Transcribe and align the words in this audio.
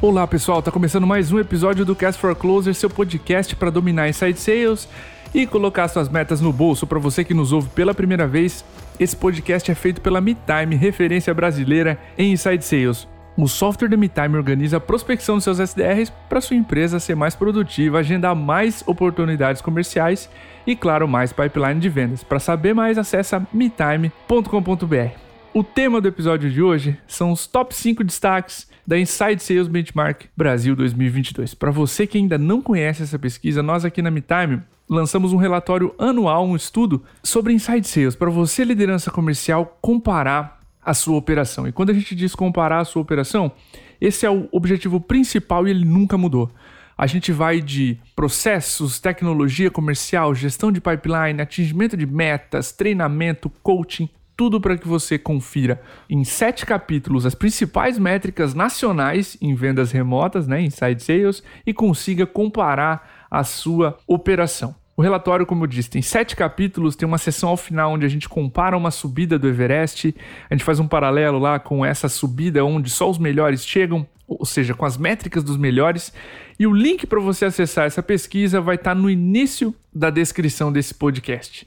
Olá 0.00 0.24
pessoal, 0.28 0.62
tá 0.62 0.70
começando 0.70 1.08
mais 1.08 1.32
um 1.32 1.40
episódio 1.40 1.84
do 1.84 1.92
Cast 1.92 2.20
for 2.20 2.32
Closer, 2.32 2.72
seu 2.72 2.88
podcast 2.88 3.56
para 3.56 3.68
dominar 3.68 4.08
inside 4.08 4.38
sales 4.38 4.88
e 5.34 5.44
colocar 5.44 5.88
suas 5.88 6.08
metas 6.08 6.40
no 6.40 6.52
bolso. 6.52 6.86
Para 6.86 7.00
você 7.00 7.24
que 7.24 7.34
nos 7.34 7.50
ouve 7.52 7.68
pela 7.70 7.92
primeira 7.92 8.24
vez, 8.24 8.64
esse 9.00 9.16
podcast 9.16 9.68
é 9.68 9.74
feito 9.74 10.00
pela 10.00 10.20
MeTime, 10.20 10.76
referência 10.76 11.34
brasileira 11.34 11.98
em 12.16 12.30
inside 12.30 12.64
sales. 12.64 13.08
O 13.36 13.48
software 13.48 13.88
da 13.88 13.96
MeTime 13.96 14.36
organiza 14.36 14.76
a 14.76 14.80
prospecção 14.80 15.34
dos 15.34 15.42
seus 15.42 15.58
SDRs 15.58 16.12
para 16.28 16.40
sua 16.40 16.56
empresa 16.56 17.00
ser 17.00 17.16
mais 17.16 17.34
produtiva, 17.34 17.98
agendar 17.98 18.36
mais 18.36 18.84
oportunidades 18.86 19.60
comerciais 19.60 20.30
e, 20.64 20.76
claro, 20.76 21.08
mais 21.08 21.32
pipeline 21.32 21.80
de 21.80 21.88
vendas. 21.88 22.22
Para 22.22 22.38
saber 22.38 22.72
mais, 22.72 22.98
acesse 22.98 23.34
metime.com.br. 23.52 25.18
O 25.52 25.64
tema 25.64 26.00
do 26.00 26.06
episódio 26.06 26.48
de 26.48 26.62
hoje 26.62 26.96
são 27.08 27.32
os 27.32 27.48
top 27.48 27.74
5 27.74 28.04
destaques 28.04 28.67
da 28.88 28.98
Inside 28.98 29.42
Sales 29.42 29.68
Benchmark 29.68 30.30
Brasil 30.34 30.74
2022. 30.74 31.52
Para 31.52 31.70
você 31.70 32.06
que 32.06 32.16
ainda 32.16 32.38
não 32.38 32.62
conhece 32.62 33.02
essa 33.02 33.18
pesquisa, 33.18 33.62
nós 33.62 33.84
aqui 33.84 34.00
na 34.00 34.10
MeTime 34.10 34.62
lançamos 34.88 35.34
um 35.34 35.36
relatório 35.36 35.94
anual, 35.98 36.46
um 36.46 36.56
estudo 36.56 37.04
sobre 37.22 37.52
Inside 37.52 37.86
Sales, 37.86 38.16
para 38.16 38.30
você, 38.30 38.64
liderança 38.64 39.10
comercial, 39.10 39.76
comparar 39.82 40.62
a 40.82 40.94
sua 40.94 41.18
operação. 41.18 41.68
E 41.68 41.72
quando 41.72 41.90
a 41.90 41.92
gente 41.92 42.14
diz 42.14 42.34
comparar 42.34 42.78
a 42.78 42.84
sua 42.86 43.02
operação, 43.02 43.52
esse 44.00 44.24
é 44.24 44.30
o 44.30 44.48
objetivo 44.50 44.98
principal 44.98 45.68
e 45.68 45.70
ele 45.70 45.84
nunca 45.84 46.16
mudou. 46.16 46.50
A 46.96 47.06
gente 47.06 47.30
vai 47.30 47.60
de 47.60 47.98
processos, 48.16 48.98
tecnologia 48.98 49.70
comercial, 49.70 50.34
gestão 50.34 50.72
de 50.72 50.80
pipeline, 50.80 51.42
atingimento 51.42 51.94
de 51.94 52.06
metas, 52.06 52.72
treinamento, 52.72 53.50
coaching, 53.62 54.08
tudo 54.38 54.60
para 54.60 54.78
que 54.78 54.86
você 54.86 55.18
confira 55.18 55.82
em 56.08 56.22
sete 56.22 56.64
capítulos 56.64 57.26
as 57.26 57.34
principais 57.34 57.98
métricas 57.98 58.54
nacionais 58.54 59.36
em 59.42 59.52
vendas 59.52 59.90
remotas, 59.90 60.46
né, 60.46 60.62
inside 60.62 61.02
sales, 61.02 61.42
e 61.66 61.74
consiga 61.74 62.24
comparar 62.24 63.26
a 63.28 63.42
sua 63.42 63.98
operação. 64.06 64.76
O 64.96 65.02
relatório, 65.02 65.44
como 65.44 65.64
eu 65.64 65.66
disse, 65.66 65.90
tem 65.90 66.02
sete 66.02 66.36
capítulos, 66.36 66.94
tem 66.94 67.06
uma 67.06 67.18
sessão 67.18 67.48
ao 67.48 67.56
final 67.56 67.94
onde 67.94 68.06
a 68.06 68.08
gente 68.08 68.28
compara 68.28 68.76
uma 68.76 68.92
subida 68.92 69.36
do 69.36 69.48
Everest, 69.48 70.14
a 70.48 70.54
gente 70.54 70.64
faz 70.64 70.78
um 70.78 70.86
paralelo 70.86 71.40
lá 71.40 71.58
com 71.58 71.84
essa 71.84 72.08
subida 72.08 72.64
onde 72.64 72.90
só 72.90 73.10
os 73.10 73.18
melhores 73.18 73.66
chegam, 73.66 74.06
ou 74.28 74.46
seja, 74.46 74.72
com 74.72 74.84
as 74.84 74.96
métricas 74.96 75.42
dos 75.42 75.56
melhores. 75.56 76.12
E 76.60 76.64
o 76.64 76.72
link 76.72 77.08
para 77.08 77.18
você 77.18 77.46
acessar 77.46 77.86
essa 77.86 78.04
pesquisa 78.04 78.60
vai 78.60 78.76
estar 78.76 78.94
tá 78.94 79.00
no 79.00 79.10
início 79.10 79.74
da 79.92 80.10
descrição 80.10 80.70
desse 80.70 80.94
podcast. 80.94 81.66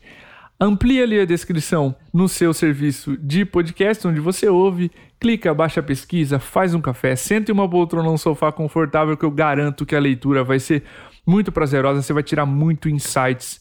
Amplie 0.63 1.01
ali 1.01 1.19
a 1.19 1.25
descrição 1.25 1.95
no 2.13 2.29
seu 2.29 2.53
serviço 2.53 3.17
de 3.17 3.43
podcast, 3.43 4.07
onde 4.07 4.19
você 4.19 4.47
ouve, 4.47 4.91
clica, 5.19 5.51
baixa 5.55 5.79
a 5.79 5.83
pesquisa, 5.83 6.37
faz 6.37 6.75
um 6.75 6.79
café, 6.79 7.15
senta 7.15 7.49
em 7.49 7.53
uma 7.55 7.67
poltrona 7.67 8.07
num 8.07 8.15
sofá 8.15 8.51
confortável 8.51 9.17
que 9.17 9.25
eu 9.25 9.31
garanto 9.31 9.87
que 9.87 9.95
a 9.95 9.99
leitura 9.99 10.43
vai 10.43 10.59
ser 10.59 10.83
muito 11.25 11.51
prazerosa, 11.51 12.03
você 12.03 12.13
vai 12.13 12.21
tirar 12.21 12.45
muito 12.45 12.87
insights. 12.87 13.59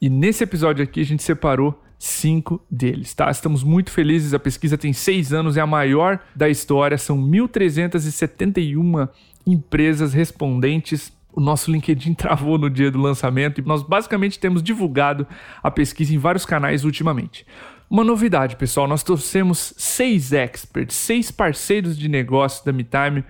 E 0.00 0.08
nesse 0.08 0.42
episódio 0.42 0.82
aqui 0.82 1.02
a 1.02 1.04
gente 1.04 1.22
separou 1.22 1.78
cinco 1.98 2.64
deles, 2.70 3.12
tá? 3.12 3.30
Estamos 3.30 3.62
muito 3.62 3.90
felizes, 3.90 4.32
a 4.32 4.38
pesquisa 4.38 4.78
tem 4.78 4.94
seis 4.94 5.34
anos, 5.34 5.58
é 5.58 5.60
a 5.60 5.66
maior 5.66 6.18
da 6.34 6.48
história, 6.48 6.96
são 6.96 7.18
1.371 7.18 9.06
empresas 9.46 10.14
respondentes 10.14 11.12
o 11.32 11.40
nosso 11.40 11.70
LinkedIn 11.70 12.14
travou 12.14 12.58
no 12.58 12.68
dia 12.68 12.90
do 12.90 13.00
lançamento 13.00 13.60
e 13.60 13.64
nós 13.64 13.82
basicamente 13.82 14.38
temos 14.38 14.62
divulgado 14.62 15.26
a 15.62 15.70
pesquisa 15.70 16.14
em 16.14 16.18
vários 16.18 16.44
canais 16.44 16.84
ultimamente. 16.84 17.46
Uma 17.90 18.04
novidade, 18.04 18.56
pessoal, 18.56 18.86
nós 18.86 19.02
trouxemos 19.02 19.72
seis 19.76 20.32
experts, 20.32 20.94
seis 20.94 21.30
parceiros 21.30 21.96
de 21.96 22.06
negócio 22.06 22.64
da 22.64 22.72
MeTime 22.72 23.24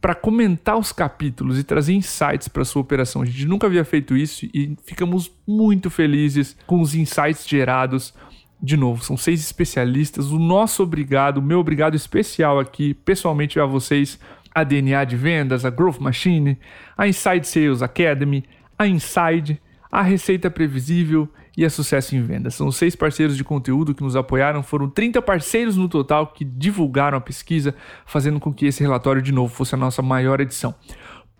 para 0.00 0.14
comentar 0.14 0.76
os 0.76 0.92
capítulos 0.92 1.58
e 1.58 1.64
trazer 1.64 1.94
insights 1.94 2.46
para 2.46 2.64
sua 2.64 2.82
operação. 2.82 3.22
A 3.22 3.24
gente 3.24 3.46
nunca 3.46 3.66
havia 3.66 3.84
feito 3.84 4.14
isso 4.14 4.46
e 4.52 4.76
ficamos 4.84 5.32
muito 5.48 5.88
felizes 5.90 6.56
com 6.66 6.80
os 6.80 6.94
insights 6.94 7.48
gerados. 7.48 8.14
De 8.62 8.76
novo, 8.76 9.02
são 9.02 9.16
seis 9.16 9.40
especialistas. 9.40 10.30
O 10.30 10.38
nosso 10.38 10.82
obrigado, 10.82 11.38
o 11.38 11.42
meu 11.42 11.58
obrigado 11.58 11.96
especial 11.96 12.60
aqui, 12.60 12.94
pessoalmente 12.94 13.58
a 13.58 13.64
vocês 13.64 14.20
a 14.54 14.62
DNA 14.62 15.04
de 15.04 15.16
vendas, 15.16 15.64
a 15.64 15.70
Growth 15.70 15.98
Machine, 15.98 16.58
a 16.96 17.08
Inside 17.08 17.46
Sales 17.46 17.82
Academy, 17.82 18.44
a 18.78 18.86
Inside, 18.86 19.60
a 19.90 20.02
Receita 20.02 20.50
Previsível 20.50 21.28
e 21.56 21.64
a 21.64 21.70
Sucesso 21.70 22.16
em 22.16 22.22
Vendas. 22.22 22.54
São 22.54 22.70
seis 22.70 22.96
parceiros 22.96 23.36
de 23.36 23.44
conteúdo 23.44 23.94
que 23.94 24.02
nos 24.02 24.16
apoiaram, 24.16 24.62
foram 24.62 24.88
30 24.88 25.22
parceiros 25.22 25.76
no 25.76 25.88
total 25.88 26.28
que 26.28 26.44
divulgaram 26.44 27.16
a 27.16 27.20
pesquisa, 27.20 27.74
fazendo 28.04 28.40
com 28.40 28.52
que 28.52 28.66
esse 28.66 28.82
relatório 28.82 29.22
de 29.22 29.32
novo 29.32 29.54
fosse 29.54 29.74
a 29.74 29.78
nossa 29.78 30.02
maior 30.02 30.40
edição. 30.40 30.74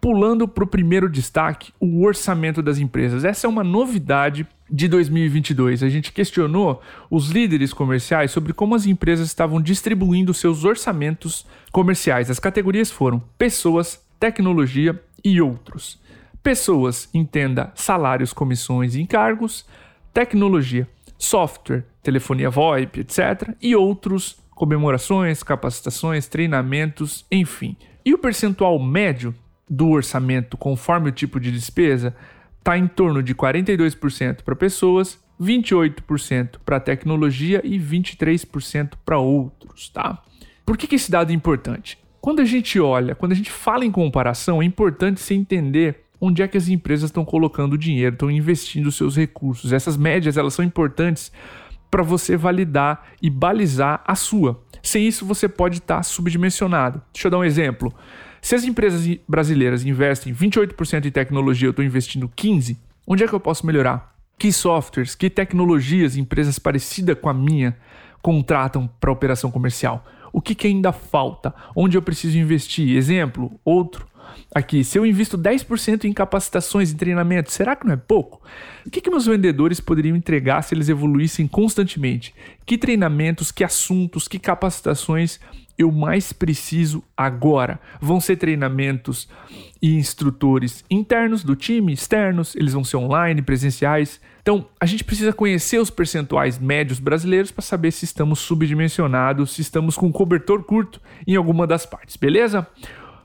Pulando 0.04 0.46
para 0.46 0.64
o 0.64 0.66
primeiro 0.66 1.08
destaque, 1.08 1.72
o 1.80 2.04
orçamento 2.04 2.60
das 2.60 2.76
empresas. 2.76 3.24
Essa 3.24 3.46
é 3.46 3.48
uma 3.48 3.64
novidade 3.64 4.46
de 4.70 4.86
2022. 4.86 5.82
A 5.82 5.88
gente 5.88 6.12
questionou 6.12 6.82
os 7.10 7.30
líderes 7.30 7.72
comerciais 7.72 8.30
sobre 8.30 8.52
como 8.52 8.74
as 8.74 8.84
empresas 8.84 9.26
estavam 9.26 9.62
distribuindo 9.62 10.34
seus 10.34 10.62
orçamentos 10.62 11.46
comerciais. 11.72 12.28
As 12.28 12.38
categorias 12.38 12.90
foram 12.90 13.18
pessoas, 13.38 13.98
tecnologia 14.20 15.02
e 15.24 15.40
outros. 15.40 15.98
Pessoas, 16.42 17.08
entenda 17.14 17.72
salários, 17.74 18.34
comissões 18.34 18.94
e 18.94 19.00
encargos. 19.00 19.64
Tecnologia, 20.12 20.86
software, 21.16 21.86
telefonia 22.02 22.50
VoIP, 22.50 23.00
etc. 23.00 23.54
E 23.58 23.74
outros, 23.74 24.36
comemorações, 24.50 25.42
capacitações, 25.42 26.28
treinamentos, 26.28 27.24
enfim. 27.32 27.74
E 28.04 28.12
o 28.12 28.18
percentual 28.18 28.78
médio 28.78 29.34
do 29.68 29.88
orçamento, 29.88 30.56
conforme 30.56 31.08
o 31.08 31.12
tipo 31.12 31.40
de 31.40 31.50
despesa, 31.50 32.14
está 32.58 32.76
em 32.78 32.86
torno 32.86 33.22
de 33.22 33.34
42% 33.34 34.42
para 34.42 34.56
pessoas, 34.56 35.22
28% 35.40 36.56
para 36.64 36.80
tecnologia 36.80 37.60
e 37.64 37.78
23% 37.78 38.92
para 39.04 39.18
outros, 39.18 39.88
tá? 39.88 40.22
Por 40.64 40.76
que, 40.76 40.86
que 40.86 40.94
esse 40.94 41.10
dado 41.10 41.30
é 41.30 41.34
importante? 41.34 41.98
Quando 42.20 42.40
a 42.40 42.44
gente 42.44 42.80
olha, 42.80 43.14
quando 43.14 43.32
a 43.32 43.34
gente 43.34 43.50
fala 43.50 43.84
em 43.84 43.90
comparação, 43.90 44.62
é 44.62 44.64
importante 44.64 45.20
se 45.20 45.34
entender 45.34 46.04
onde 46.18 46.42
é 46.42 46.48
que 46.48 46.56
as 46.56 46.68
empresas 46.68 47.10
estão 47.10 47.24
colocando 47.24 47.74
o 47.74 47.78
dinheiro, 47.78 48.14
estão 48.14 48.30
investindo 48.30 48.90
seus 48.90 49.16
recursos. 49.16 49.72
Essas 49.72 49.96
médias 49.96 50.38
elas 50.38 50.54
são 50.54 50.64
importantes 50.64 51.30
para 51.90 52.02
você 52.02 52.36
validar 52.36 53.08
e 53.20 53.28
balizar 53.28 54.02
a 54.06 54.14
sua. 54.14 54.60
Sem 54.82 55.06
isso, 55.06 55.26
você 55.26 55.48
pode 55.48 55.78
estar 55.78 55.96
tá 55.96 56.02
subdimensionado. 56.02 57.02
Deixa 57.12 57.28
eu 57.28 57.30
dar 57.30 57.38
um 57.38 57.44
exemplo. 57.44 57.94
Se 58.44 58.54
as 58.54 58.64
empresas 58.64 59.08
brasileiras 59.26 59.86
investem 59.86 60.34
28% 60.34 61.06
em 61.06 61.10
tecnologia, 61.10 61.66
eu 61.66 61.70
estou 61.70 61.82
investindo 61.82 62.28
15%, 62.28 62.76
onde 63.06 63.24
é 63.24 63.26
que 63.26 63.32
eu 63.32 63.40
posso 63.40 63.66
melhorar? 63.66 64.14
Que 64.38 64.52
softwares, 64.52 65.14
que 65.14 65.30
tecnologias 65.30 66.14
empresas 66.14 66.58
parecidas 66.58 67.16
com 67.18 67.30
a 67.30 67.32
minha 67.32 67.74
contratam 68.20 68.86
para 69.00 69.10
operação 69.10 69.50
comercial? 69.50 70.04
O 70.30 70.42
que, 70.42 70.54
que 70.54 70.66
ainda 70.66 70.92
falta? 70.92 71.54
Onde 71.74 71.96
eu 71.96 72.02
preciso 72.02 72.36
investir? 72.36 72.94
Exemplo, 72.94 73.50
outro. 73.64 74.06
Aqui, 74.54 74.84
se 74.84 74.98
eu 74.98 75.06
invisto 75.06 75.38
10% 75.38 76.04
em 76.04 76.12
capacitações 76.12 76.90
e 76.90 76.96
treinamento, 76.96 77.50
será 77.50 77.74
que 77.74 77.86
não 77.86 77.94
é 77.94 77.96
pouco? 77.96 78.42
O 78.84 78.90
que, 78.90 79.00
que 79.00 79.08
meus 79.08 79.24
vendedores 79.24 79.80
poderiam 79.80 80.14
entregar 80.14 80.60
se 80.60 80.74
eles 80.74 80.90
evoluíssem 80.90 81.48
constantemente? 81.48 82.34
Que 82.66 82.76
treinamentos, 82.76 83.50
que 83.50 83.64
assuntos, 83.64 84.28
que 84.28 84.38
capacitações 84.38 85.40
eu 85.78 85.90
mais 85.90 86.32
preciso 86.32 87.02
agora? 87.16 87.80
Vão 88.00 88.20
ser 88.20 88.36
treinamentos 88.36 89.28
e 89.82 89.94
instrutores 89.94 90.84
internos 90.90 91.42
do 91.42 91.54
time, 91.54 91.92
externos, 91.92 92.54
eles 92.56 92.72
vão 92.72 92.84
ser 92.84 92.96
online, 92.96 93.42
presenciais. 93.42 94.20
Então, 94.40 94.66
a 94.80 94.86
gente 94.86 95.04
precisa 95.04 95.32
conhecer 95.32 95.78
os 95.78 95.90
percentuais 95.90 96.58
médios 96.58 96.98
brasileiros 96.98 97.50
para 97.50 97.62
saber 97.62 97.90
se 97.90 98.04
estamos 98.04 98.38
subdimensionados, 98.38 99.52
se 99.52 99.62
estamos 99.62 99.96
com 99.96 100.12
cobertor 100.12 100.62
curto 100.64 101.00
em 101.26 101.36
alguma 101.36 101.66
das 101.66 101.84
partes, 101.84 102.16
beleza? 102.16 102.66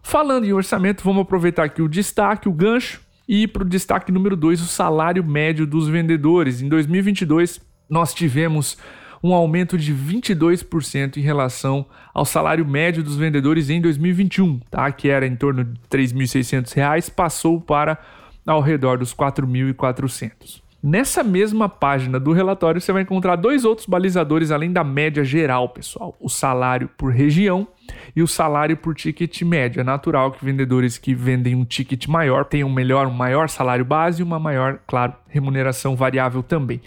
Falando 0.02 0.46
em 0.46 0.54
orçamento, 0.54 1.04
vamos 1.04 1.22
aproveitar 1.22 1.66
aqui 1.66 1.82
o 1.82 1.88
destaque, 1.88 2.50
o 2.50 2.54
gancho, 2.54 3.02
e 3.28 3.48
para 3.48 3.64
o 3.64 3.66
destaque 3.68 4.12
número 4.12 4.36
2, 4.36 4.62
o 4.62 4.66
salário 4.66 5.24
médio 5.24 5.68
dos 5.68 5.88
vendedores. 5.88 6.62
Em 6.62 6.68
2022, 6.68 7.62
nós 7.90 8.14
tivemos 8.14 8.78
um 9.22 9.34
aumento 9.34 9.78
de 9.78 9.94
22% 9.94 11.18
em 11.18 11.22
relação 11.22 11.86
ao 12.14 12.26
salário 12.26 12.66
médio 12.66 13.04
dos 13.04 13.16
vendedores 13.16 13.70
em 13.70 13.82
2021, 13.82 14.60
tá? 14.72 14.92
que 14.92 15.10
era 15.10 15.28
em 15.28 15.36
torno 15.36 15.64
de 15.64 15.72
R$ 15.72 16.04
3.600, 16.04 17.12
passou 17.12 17.60
para 17.60 17.98
ao 18.46 18.62
redor 18.62 18.98
dos 18.98 19.12
R$ 19.12 19.18
4.400. 19.18 20.62
Nessa 20.82 21.22
mesma 21.26 21.68
página 21.68 22.18
do 22.18 22.32
relatório, 22.32 22.80
você 22.80 22.94
vai 22.94 23.02
encontrar 23.02 23.36
dois 23.36 23.66
outros 23.66 23.86
balizadores 23.86 24.50
além 24.50 24.72
da 24.72 24.82
média 24.82 25.26
geral, 25.26 25.68
pessoal: 25.68 26.16
o 26.22 26.30
salário 26.30 26.90
por 26.98 27.12
região 27.12 27.68
e 28.16 28.24
o 28.24 28.28
salário 28.28 28.78
por 28.78 28.96
ticket 28.96 29.42
médio. 29.42 29.82
É 29.82 29.84
natural 29.84 30.32
que 30.32 30.44
vendedores 30.44 30.98
que 30.98 31.14
vendem 31.14 31.54
um 31.54 31.66
ticket 31.66 32.08
maior 32.08 32.46
tenham 32.46 32.70
melhor, 32.70 33.08
um 33.08 33.14
maior 33.14 33.50
salário 33.50 33.84
base 33.84 34.22
e 34.22 34.24
uma 34.24 34.40
maior, 34.40 34.80
claro, 34.88 35.14
remuneração 35.28 35.98
variável 35.98 36.42
também. 36.42 36.80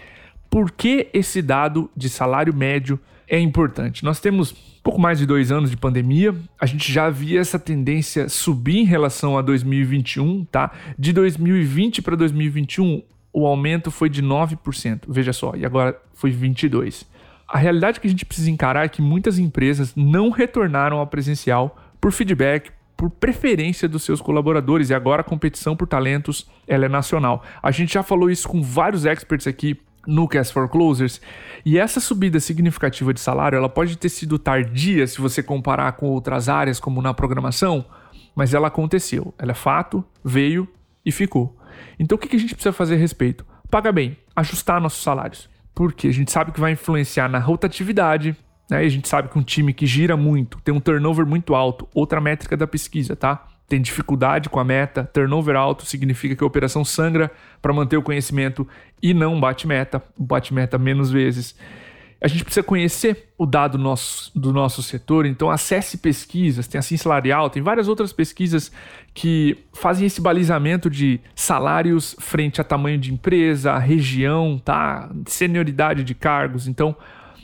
Por 0.53 0.69
que 0.69 1.09
esse 1.15 1.41
dado 1.41 1.89
de 1.97 2.07
salário 2.07 2.55
médio 2.55 2.99
é 3.27 3.39
importante? 3.39 4.03
Nós 4.03 4.19
temos 4.19 4.51
pouco 4.83 5.01
mais 5.01 5.17
de 5.17 5.25
dois 5.25 5.51
anos 5.51 5.71
de 5.71 5.75
pandemia, 5.75 6.35
a 6.61 6.67
gente 6.67 6.93
já 6.93 7.09
via 7.09 7.39
essa 7.39 7.57
tendência 7.57 8.29
subir 8.29 8.77
em 8.77 8.83
relação 8.83 9.35
a 9.35 9.41
2021, 9.41 10.45
tá? 10.45 10.71
De 10.95 11.11
2020 11.11 12.03
para 12.03 12.15
2021, 12.15 13.01
o 13.33 13.47
aumento 13.47 13.89
foi 13.89 14.09
de 14.09 14.21
9%, 14.21 15.05
veja 15.07 15.33
só, 15.33 15.55
e 15.55 15.65
agora 15.65 15.99
foi 16.13 16.31
22%. 16.31 17.07
A 17.47 17.57
realidade 17.57 17.99
que 17.99 18.05
a 18.05 18.09
gente 18.11 18.23
precisa 18.23 18.51
encarar 18.51 18.85
é 18.85 18.89
que 18.89 19.01
muitas 19.01 19.39
empresas 19.39 19.95
não 19.95 20.29
retornaram 20.29 20.99
ao 20.99 21.07
presencial 21.07 21.75
por 21.99 22.11
feedback, 22.11 22.69
por 22.95 23.09
preferência 23.09 23.89
dos 23.89 24.03
seus 24.03 24.21
colaboradores 24.21 24.91
e 24.91 24.93
agora 24.93 25.21
a 25.21 25.25
competição 25.25 25.75
por 25.75 25.87
talentos 25.87 26.47
ela 26.67 26.85
é 26.85 26.89
nacional. 26.89 27.43
A 27.61 27.71
gente 27.71 27.95
já 27.95 28.03
falou 28.03 28.29
isso 28.29 28.47
com 28.47 28.61
vários 28.61 29.03
experts 29.03 29.47
aqui 29.47 29.79
no 30.05 30.27
Cast 30.27 30.53
for 30.53 30.69
Closers. 30.69 31.21
E 31.65 31.77
essa 31.77 31.99
subida 31.99 32.39
significativa 32.39 33.13
de 33.13 33.19
salário, 33.19 33.57
ela 33.57 33.69
pode 33.69 33.97
ter 33.97 34.09
sido 34.09 34.37
tardia 34.37 35.07
se 35.07 35.21
você 35.21 35.41
comparar 35.41 35.93
com 35.93 36.07
outras 36.07 36.49
áreas, 36.49 36.79
como 36.79 37.01
na 37.01 37.13
programação, 37.13 37.85
mas 38.35 38.53
ela 38.53 38.67
aconteceu. 38.67 39.33
Ela 39.37 39.51
é 39.51 39.55
fato, 39.55 40.03
veio 40.23 40.67
e 41.05 41.11
ficou. 41.11 41.57
Então 41.99 42.15
o 42.15 42.19
que 42.19 42.35
a 42.35 42.39
gente 42.39 42.53
precisa 42.53 42.73
fazer 42.73 42.95
a 42.95 42.97
respeito? 42.97 43.45
Paga 43.69 43.91
bem, 43.91 44.17
ajustar 44.35 44.81
nossos 44.81 45.01
salários. 45.01 45.49
Porque 45.73 46.07
a 46.07 46.13
gente 46.13 46.31
sabe 46.31 46.51
que 46.51 46.59
vai 46.59 46.73
influenciar 46.73 47.27
na 47.27 47.39
rotatividade, 47.39 48.35
né? 48.69 48.83
E 48.83 48.87
a 48.87 48.89
gente 48.89 49.07
sabe 49.07 49.29
que 49.29 49.39
um 49.39 49.43
time 49.43 49.73
que 49.73 49.87
gira 49.87 50.15
muito, 50.15 50.59
tem 50.61 50.73
um 50.73 50.79
turnover 50.79 51.25
muito 51.25 51.55
alto, 51.55 51.87
outra 51.93 52.21
métrica 52.21 52.55
da 52.55 52.67
pesquisa, 52.67 53.15
tá? 53.15 53.47
Tem 53.67 53.81
dificuldade 53.81 54.49
com 54.49 54.59
a 54.59 54.63
meta, 54.63 55.09
turnover 55.13 55.55
alto 55.55 55.85
significa 55.85 56.35
que 56.35 56.43
a 56.43 56.47
operação 56.47 56.83
sangra 56.83 57.31
para 57.61 57.73
manter 57.73 57.97
o 57.97 58.03
conhecimento 58.03 58.67
e 59.01 59.13
não 59.13 59.39
bate 59.39 59.67
meta, 59.67 60.03
bate 60.17 60.53
meta 60.53 60.77
menos 60.77 61.09
vezes. 61.09 61.55
A 62.23 62.27
gente 62.29 62.45
precisa 62.45 62.63
conhecer 62.63 63.33
o 63.37 63.45
dado 63.45 63.77
nosso, 63.77 64.31
do 64.33 64.53
nosso 64.53 64.81
setor, 64.81 65.25
então 65.25 65.51
acesse 65.51 65.97
pesquisas, 65.97 66.67
tem 66.69 66.79
a 66.79 66.81
Sim 66.81 66.95
Salarial, 66.95 67.49
tem 67.49 67.61
várias 67.61 67.89
outras 67.89 68.13
pesquisas 68.13 68.71
que 69.13 69.57
fazem 69.73 70.07
esse 70.07 70.21
balizamento 70.21 70.89
de 70.89 71.19
salários 71.35 72.15
frente 72.19 72.61
a 72.61 72.63
tamanho 72.63 72.97
de 72.97 73.13
empresa, 73.13 73.77
região, 73.77 74.57
tá? 74.63 75.11
senioridade 75.27 76.01
de 76.05 76.15
cargos. 76.15 76.65
Então, 76.65 76.95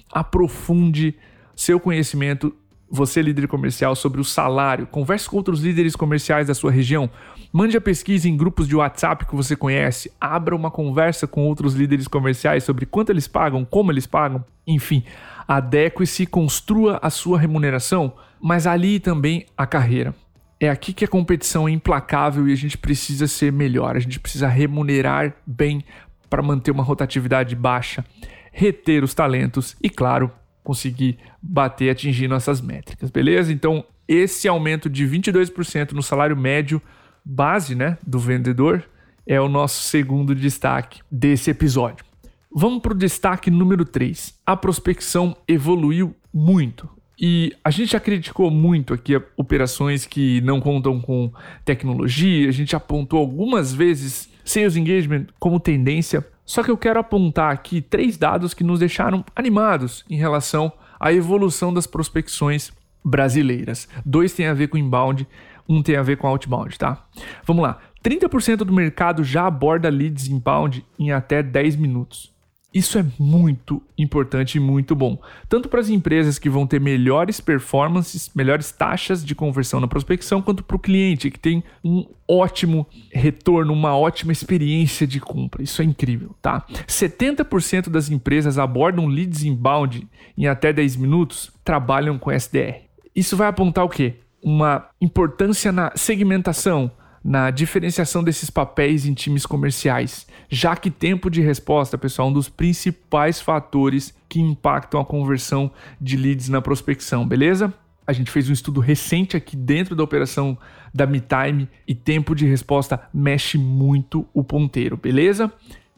aprofunde 0.10 1.14
seu 1.54 1.78
conhecimento 1.78 2.56
você, 2.92 3.22
líder 3.22 3.48
comercial, 3.48 3.96
sobre 3.96 4.20
o 4.20 4.24
salário. 4.24 4.88
Converse 4.88 5.30
com 5.30 5.38
outros 5.38 5.62
líderes 5.62 5.96
comerciais 5.96 6.48
da 6.48 6.54
sua 6.54 6.72
região. 6.72 7.10
Mande 7.52 7.78
a 7.78 7.82
pesquisa 7.82 8.28
em 8.28 8.36
grupos 8.36 8.68
de 8.68 8.76
WhatsApp 8.76 9.26
que 9.26 9.36
você 9.36 9.56
conhece. 9.56 10.12
Abra 10.20 10.56
uma 10.56 10.72
conversa 10.72 11.28
com 11.28 11.46
outros 11.46 11.74
líderes 11.74 12.08
comerciais 12.08 12.64
sobre 12.64 12.86
quanto 12.86 13.12
eles 13.12 13.28
pagam, 13.28 13.64
como 13.64 13.92
eles 13.92 14.08
pagam. 14.08 14.44
Enfim, 14.66 15.04
adeque-se, 15.48 16.26
construa 16.26 17.00
a 17.02 17.10
sua 17.10 17.40
remuneração, 17.40 18.14
mas 18.42 18.66
ali 18.66 19.00
também 19.00 19.46
a 19.58 19.66
carreira. 19.68 20.14
É 20.60 20.70
aqui 20.70 20.92
que 20.92 21.06
a 21.06 21.08
competição 21.08 21.68
é 21.68 21.72
implacável 21.72 22.48
e 22.48 22.52
a 22.52 22.56
gente 22.56 22.78
precisa 22.78 23.28
ser 23.28 23.52
melhor. 23.52 23.96
A 23.96 24.00
gente 24.00 24.20
precisa 24.20 24.48
remunerar 24.48 25.34
bem 25.46 25.84
para 26.30 26.44
manter 26.44 26.72
uma 26.72 26.84
rotatividade 26.84 27.56
baixa, 27.56 28.04
reter 28.52 29.04
os 29.04 29.14
talentos 29.14 29.76
e, 29.82 29.90
claro, 29.90 30.32
conseguir 30.64 31.18
bater, 31.42 31.90
atingir 31.90 32.28
nossas 32.28 32.62
métricas, 32.62 33.10
beleza? 33.10 33.52
Então, 33.52 33.84
esse 34.08 34.48
aumento 34.48 34.90
de 34.90 35.06
22% 35.08 35.92
no 35.92 36.02
salário 36.02 36.36
médio 36.36 36.82
base, 37.24 37.76
né, 37.76 37.98
do 38.06 38.18
vendedor 38.18 38.84
é 39.26 39.40
o 39.40 39.48
nosso 39.48 39.84
segundo 39.84 40.34
destaque 40.34 41.02
desse 41.12 41.52
episódio. 41.52 42.04
Vamos 42.52 42.82
para 42.82 42.94
o 42.94 42.98
destaque 42.98 43.52
número 43.52 43.86
3. 43.86 44.40
A 44.44 44.58
prospecção 44.58 45.38
evoluiu 45.48 46.16
muito. 46.34 46.90
E 47.22 47.54
a 47.64 47.70
gente 47.70 47.92
já 47.92 48.00
criticou 48.00 48.50
muito 48.50 48.94
aqui 48.94 49.14
operações 49.38 50.06
que 50.06 50.42
não 50.42 50.60
contam 50.60 51.00
com 51.00 51.32
tecnologia, 51.66 52.48
a 52.48 52.52
gente 52.52 52.76
apontou 52.76 53.20
algumas 53.20 53.74
vezes 53.74 54.30
sales 54.44 54.78
engagement 54.78 55.26
como 55.38 55.60
tendência 55.60 56.26
só 56.50 56.64
que 56.64 56.72
eu 56.72 56.78
quero 56.78 57.00
apontar 57.00 57.54
aqui 57.54 57.80
três 57.80 58.18
dados 58.18 58.56
que 58.56 58.64
nos 58.64 58.80
deixaram 58.80 59.24
animados 59.36 60.04
em 60.10 60.18
relação 60.18 60.74
à 61.00 61.14
evolução 61.14 61.72
das 61.72 61.86
prospecções 61.86 62.72
brasileiras. 63.06 63.88
Dois 64.04 64.34
têm 64.34 64.48
a 64.48 64.54
ver 64.56 64.68
com 64.68 64.76
inbound, 64.76 65.28
um 65.70 65.84
tem 65.84 65.96
a 65.96 66.02
ver 66.02 66.18
com 66.18 66.26
outbound, 66.26 66.76
tá? 66.80 67.06
Vamos 67.46 67.62
lá. 67.62 67.78
30% 68.04 68.58
do 68.58 68.74
mercado 68.74 69.24
já 69.24 69.46
aborda 69.46 69.90
leads 69.90 70.28
inbound 70.28 70.84
em 70.98 71.12
até 71.12 71.44
10 71.44 71.76
minutos. 71.76 72.34
Isso 72.72 73.00
é 73.00 73.06
muito 73.18 73.82
importante 73.98 74.58
e 74.58 74.60
muito 74.60 74.96
bom, 74.96 75.20
tanto 75.48 75.68
para 75.68 75.80
as 75.80 75.90
empresas 75.90 76.38
que 76.38 76.50
vão 76.50 76.68
ter 76.68 76.80
melhores 76.80 77.42
performances, 77.42 78.30
melhores 78.36 78.72
taxas 78.72 79.26
de 79.26 79.34
conversão 79.34 79.80
na 79.80 79.88
prospecção, 79.88 80.40
quanto 80.40 80.64
para 80.64 80.76
o 80.76 80.80
cliente 80.80 81.32
que 81.32 81.40
tem 81.40 81.64
um 81.84 82.06
ótimo 82.28 82.86
retorno, 83.12 83.74
uma 83.74 83.98
ótima 83.98 84.32
experiência 84.32 85.08
de 85.08 85.20
compra. 85.20 85.64
Isso 85.64 85.82
é 85.82 85.86
incrível, 85.86 86.36
tá? 86.44 86.64
70% 86.88 87.90
das 87.90 88.12
empresas 88.12 88.60
abordam 88.60 89.08
leads 89.08 89.44
inbound 89.44 90.08
em 90.38 90.46
até 90.46 90.72
10 90.72 90.96
minutos, 90.98 91.52
trabalham 91.64 92.20
com 92.20 92.32
SDR. 92.32 92.84
Isso 93.16 93.36
vai 93.36 93.48
apontar 93.48 93.84
o 93.84 93.90
quê? 93.90 94.18
Uma 94.44 94.88
importância 95.02 95.72
na 95.72 95.92
segmentação, 95.96 96.92
na 97.24 97.52
diferenciação 97.52 98.24
desses 98.24 98.50
papéis 98.50 99.06
em 99.06 99.14
times 99.14 99.46
comerciais, 99.46 100.26
já 100.50 100.76
que 100.76 100.90
tempo 100.90 101.30
de 101.30 101.42
resposta, 101.42 101.98
pessoal, 101.98 102.28
é 102.28 102.32
um 102.32 102.34
dos 102.34 102.50
principais 102.50 103.42
fatores 103.42 104.14
que 104.28 104.40
impactam 104.40 105.00
a 105.00 105.06
conversão 105.06 105.72
de 106.00 106.16
leads 106.16 106.50
na 106.50 106.62
prospecção, 106.62 107.28
beleza? 107.28 107.74
A 108.06 108.14
gente 108.14 108.32
fez 108.32 108.50
um 108.50 108.54
estudo 108.54 108.80
recente 108.80 109.38
aqui 109.38 109.56
dentro 109.56 109.96
da 109.96 110.04
operação 110.04 110.58
da 110.94 111.06
MeTime 111.06 111.70
e 111.88 111.94
tempo 111.94 112.34
de 112.34 112.46
resposta 112.48 113.00
mexe 113.14 113.58
muito 113.58 114.28
o 114.34 114.44
ponteiro, 114.44 114.98
beleza? 114.98 115.52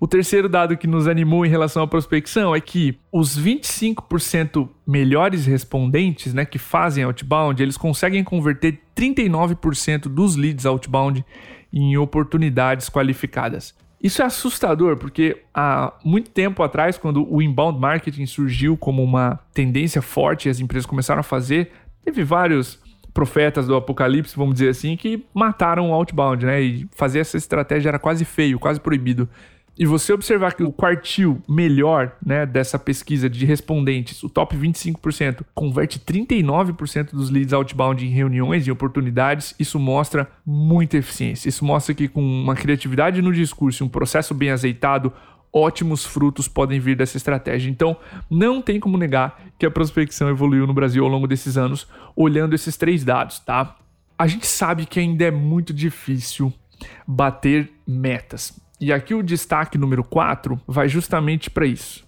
O 0.04 0.08
terceiro 0.08 0.50
dado 0.50 0.76
que 0.76 0.88
nos 0.88 1.08
animou 1.08 1.46
em 1.46 1.50
relação 1.50 1.84
à 1.84 1.88
prospecção 1.88 2.56
é 2.56 2.60
que 2.60 2.98
os 3.12 3.40
25% 3.40 4.68
melhores 4.86 5.46
respondentes, 5.46 6.34
né, 6.34 6.44
que 6.44 6.58
fazem 6.58 7.04
outbound, 7.04 7.62
eles 7.62 7.78
conseguem 7.78 8.24
converter 8.24 8.80
39% 8.96 10.10
dos 10.10 10.36
leads 10.36 10.66
outbound 10.66 11.24
em 11.72 11.98
oportunidades 11.98 12.90
qualificadas. 12.90 13.76
Isso 14.02 14.24
é 14.24 14.26
assustador, 14.26 14.98
porque 14.98 15.44
há 15.54 15.94
muito 16.04 16.32
tempo 16.32 16.64
atrás, 16.64 16.98
quando 16.98 17.32
o 17.32 17.40
inbound 17.40 17.80
marketing 17.80 18.26
surgiu 18.26 18.76
como 18.76 19.04
uma 19.04 19.40
tendência 19.54 20.02
forte 20.02 20.48
e 20.48 20.50
as 20.50 20.60
empresas 20.60 20.88
começaram 20.88 21.20
a 21.20 21.24
fazer, 21.24 21.74
teve 22.04 22.24
vários 22.24 22.80
profetas 23.14 23.68
do 23.68 23.76
apocalipse, 23.76 24.36
vamos 24.36 24.56
dizer 24.56 24.70
assim, 24.70 24.96
que 24.96 25.24
mataram 25.32 25.92
o 25.92 25.94
outbound, 25.94 26.44
né? 26.44 26.60
E 26.60 26.88
fazer 26.92 27.20
essa 27.20 27.38
estratégia 27.38 27.90
era 27.90 28.00
quase 28.00 28.26
feio, 28.26 28.58
quase 28.58 28.80
proibido 28.80 29.30
e 29.78 29.86
você 29.86 30.12
observar 30.12 30.54
que 30.54 30.64
o 30.64 30.72
quartil 30.72 31.42
melhor 31.48 32.16
né, 32.24 32.46
dessa 32.46 32.78
pesquisa 32.78 33.30
de 33.30 33.46
respondentes, 33.46 34.22
o 34.22 34.30
top 34.30 34.56
25%, 34.56 35.44
converte 35.56 35.98
39% 35.98 37.12
dos 37.12 37.30
leads 37.30 37.54
outbound 37.54 38.06
em 38.06 38.10
reuniões 38.10 38.68
e 38.68 38.72
oportunidades, 38.72 39.56
isso 39.58 39.80
mostra 39.80 40.30
muita 40.46 40.98
eficiência. 40.98 41.48
Isso 41.48 41.64
mostra 41.64 41.96
que 41.96 42.08
com 42.08 42.22
uma 42.22 42.56
criatividade 42.56 43.22
no 43.22 43.32
discurso 43.32 43.84
e 43.84 43.86
um 43.86 43.90
processo 43.90 44.34
bem 44.34 44.52
azeitado, 44.52 45.12
ótimos 45.54 46.06
frutos 46.06 46.48
podem 46.48 46.80
vir 46.80 46.96
dessa 46.96 47.18
estratégia. 47.18 47.70
Então, 47.70 47.96
não 48.30 48.62
tem 48.62 48.80
como 48.80 48.98
negar 48.98 49.42
que 49.58 49.66
a 49.66 49.72
prospecção 49.72 50.30
evoluiu 50.30 50.68
no 50.68 50.74
Brasil 50.74 51.04
ao 51.04 51.10
longo 51.10 51.28
desses 51.28 51.58
anos, 51.58 51.88
olhando 52.16 52.54
esses 52.54 52.76
três 52.76 53.04
dados, 53.04 53.40
tá? 53.40 53.78
A 54.18 54.28
gente 54.28 54.46
sabe 54.46 54.86
que 54.86 55.00
ainda 55.00 55.26
é 55.26 55.32
muito 55.32 55.74
difícil 55.74 56.54
bater 57.08 57.72
metas. 57.88 58.60
E 58.82 58.92
aqui 58.92 59.14
o 59.14 59.22
destaque 59.22 59.78
número 59.78 60.04
4 60.04 60.60
vai 60.68 60.90
justamente 60.90 61.52
para 61.52 61.68
isso. 61.68 62.04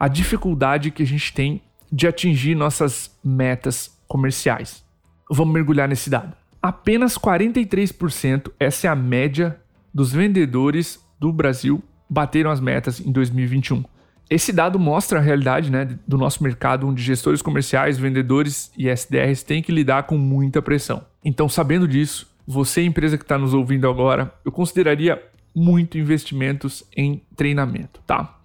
A 0.00 0.08
dificuldade 0.08 0.90
que 0.90 1.02
a 1.02 1.06
gente 1.06 1.34
tem 1.34 1.60
de 1.92 2.06
atingir 2.06 2.54
nossas 2.54 3.14
metas 3.22 3.94
comerciais. 4.08 4.82
Vamos 5.30 5.52
mergulhar 5.52 5.86
nesse 5.86 6.08
dado. 6.08 6.34
Apenas 6.62 7.18
43%, 7.18 8.50
essa 8.58 8.86
é 8.86 8.90
a 8.90 8.96
média 8.96 9.60
dos 9.92 10.12
vendedores 10.12 10.98
do 11.20 11.30
Brasil 11.30 11.82
bateram 12.08 12.50
as 12.50 12.58
metas 12.58 13.00
em 13.00 13.12
2021. 13.12 13.84
Esse 14.30 14.50
dado 14.50 14.78
mostra 14.78 15.18
a 15.18 15.22
realidade 15.22 15.70
né, 15.70 15.98
do 16.08 16.16
nosso 16.16 16.42
mercado, 16.42 16.88
onde 16.88 17.02
gestores 17.02 17.42
comerciais, 17.42 17.98
vendedores 17.98 18.72
e 18.78 18.88
SDRs 18.88 19.42
têm 19.42 19.62
que 19.62 19.70
lidar 19.70 20.04
com 20.04 20.16
muita 20.16 20.62
pressão. 20.62 21.04
Então, 21.22 21.50
sabendo 21.50 21.86
disso, 21.86 22.26
você, 22.46 22.82
empresa 22.82 23.18
que 23.18 23.24
está 23.24 23.36
nos 23.36 23.52
ouvindo 23.52 23.88
agora, 23.88 24.32
eu 24.42 24.50
consideraria 24.50 25.22
muito 25.54 25.98
investimentos 25.98 26.84
em 26.96 27.22
treinamento, 27.36 28.00
tá? 28.06 28.38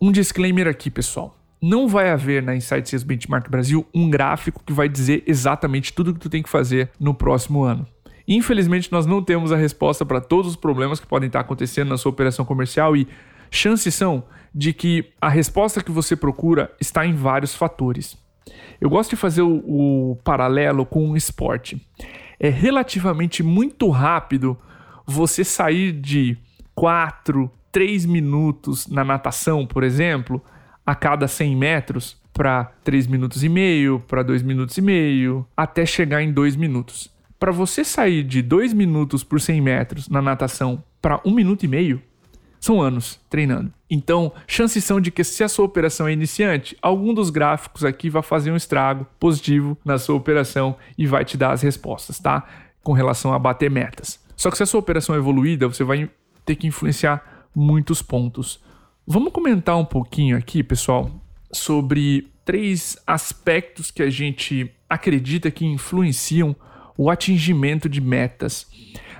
Um 0.00 0.10
disclaimer 0.10 0.66
aqui, 0.66 0.90
pessoal. 0.90 1.36
Não 1.60 1.88
vai 1.88 2.10
haver 2.10 2.42
na 2.42 2.54
Insight 2.54 2.88
Sales 2.88 3.02
Benchmark 3.02 3.50
Brasil 3.50 3.86
um 3.94 4.10
gráfico 4.10 4.62
que 4.64 4.72
vai 4.72 4.88
dizer 4.88 5.22
exatamente 5.26 5.92
tudo 5.92 6.12
que 6.12 6.20
tu 6.20 6.28
tem 6.28 6.42
que 6.42 6.48
fazer 6.48 6.90
no 7.00 7.14
próximo 7.14 7.62
ano. 7.62 7.86
Infelizmente, 8.28 8.90
nós 8.90 9.06
não 9.06 9.22
temos 9.22 9.52
a 9.52 9.56
resposta 9.56 10.04
para 10.04 10.20
todos 10.20 10.52
os 10.52 10.56
problemas 10.56 11.00
que 11.00 11.06
podem 11.06 11.28
estar 11.28 11.40
acontecendo 11.40 11.88
na 11.88 11.96
sua 11.96 12.10
operação 12.10 12.44
comercial 12.44 12.96
e 12.96 13.06
chances 13.50 13.94
são 13.94 14.24
de 14.54 14.72
que 14.72 15.12
a 15.20 15.28
resposta 15.28 15.82
que 15.82 15.90
você 15.90 16.16
procura 16.16 16.70
está 16.80 17.06
em 17.06 17.14
vários 17.14 17.54
fatores. 17.54 18.16
Eu 18.80 18.90
gosto 18.90 19.10
de 19.10 19.16
fazer 19.16 19.42
o, 19.42 20.12
o 20.12 20.16
paralelo 20.24 20.84
com 20.84 21.10
o 21.10 21.16
esporte. 21.16 21.80
É 22.38 22.48
relativamente 22.48 23.42
muito 23.42 23.88
rápido 23.88 24.58
você 25.06 25.44
sair 25.44 25.92
de 25.92 26.36
4, 26.76 27.50
3 27.72 28.06
minutos 28.06 28.86
na 28.86 29.02
natação, 29.02 29.66
por 29.66 29.82
exemplo, 29.82 30.40
a 30.84 30.94
cada 30.94 31.26
100 31.26 31.56
metros, 31.56 32.20
para 32.32 32.64
3 32.84 33.06
minutos 33.06 33.42
e 33.42 33.48
meio, 33.48 33.98
para 34.06 34.22
2 34.22 34.42
minutos 34.42 34.76
e 34.76 34.82
meio, 34.82 35.46
até 35.56 35.86
chegar 35.86 36.22
em 36.22 36.30
2 36.30 36.54
minutos. 36.54 37.10
Para 37.40 37.50
você 37.50 37.82
sair 37.82 38.22
de 38.22 38.42
2 38.42 38.74
minutos 38.74 39.24
por 39.24 39.40
100 39.40 39.60
metros 39.60 40.08
na 40.08 40.20
natação 40.20 40.84
para 41.00 41.18
1 41.24 41.30
minuto 41.30 41.64
e 41.64 41.68
meio, 41.68 42.02
são 42.60 42.82
anos 42.82 43.18
treinando. 43.30 43.72
Então, 43.88 44.32
chances 44.46 44.84
são 44.84 45.00
de 45.00 45.10
que 45.10 45.24
se 45.24 45.42
a 45.42 45.48
sua 45.48 45.64
operação 45.64 46.06
é 46.06 46.12
iniciante, 46.12 46.76
algum 46.82 47.14
dos 47.14 47.30
gráficos 47.30 47.84
aqui 47.84 48.10
vai 48.10 48.22
fazer 48.22 48.50
um 48.50 48.56
estrago 48.56 49.06
positivo 49.18 49.78
na 49.82 49.96
sua 49.96 50.16
operação 50.16 50.76
e 50.98 51.06
vai 51.06 51.24
te 51.24 51.38
dar 51.38 51.52
as 51.52 51.62
respostas, 51.62 52.18
tá? 52.18 52.46
Com 52.82 52.92
relação 52.92 53.32
a 53.32 53.38
bater 53.38 53.70
metas. 53.70 54.22
Só 54.36 54.50
que 54.50 54.56
se 54.58 54.62
a 54.62 54.66
sua 54.66 54.80
operação 54.80 55.14
é 55.14 55.18
evoluída, 55.18 55.68
você 55.68 55.82
vai 55.82 56.10
ter 56.46 56.56
que 56.56 56.66
influenciar 56.66 57.48
muitos 57.54 58.00
pontos. 58.00 58.62
Vamos 59.06 59.32
comentar 59.32 59.76
um 59.76 59.84
pouquinho 59.84 60.36
aqui, 60.36 60.62
pessoal, 60.62 61.10
sobre 61.52 62.28
três 62.44 62.96
aspectos 63.06 63.90
que 63.90 64.02
a 64.02 64.08
gente 64.08 64.72
acredita 64.88 65.50
que 65.50 65.66
influenciam 65.66 66.54
o 66.96 67.10
atingimento 67.10 67.88
de 67.88 68.00
metas 68.00 68.66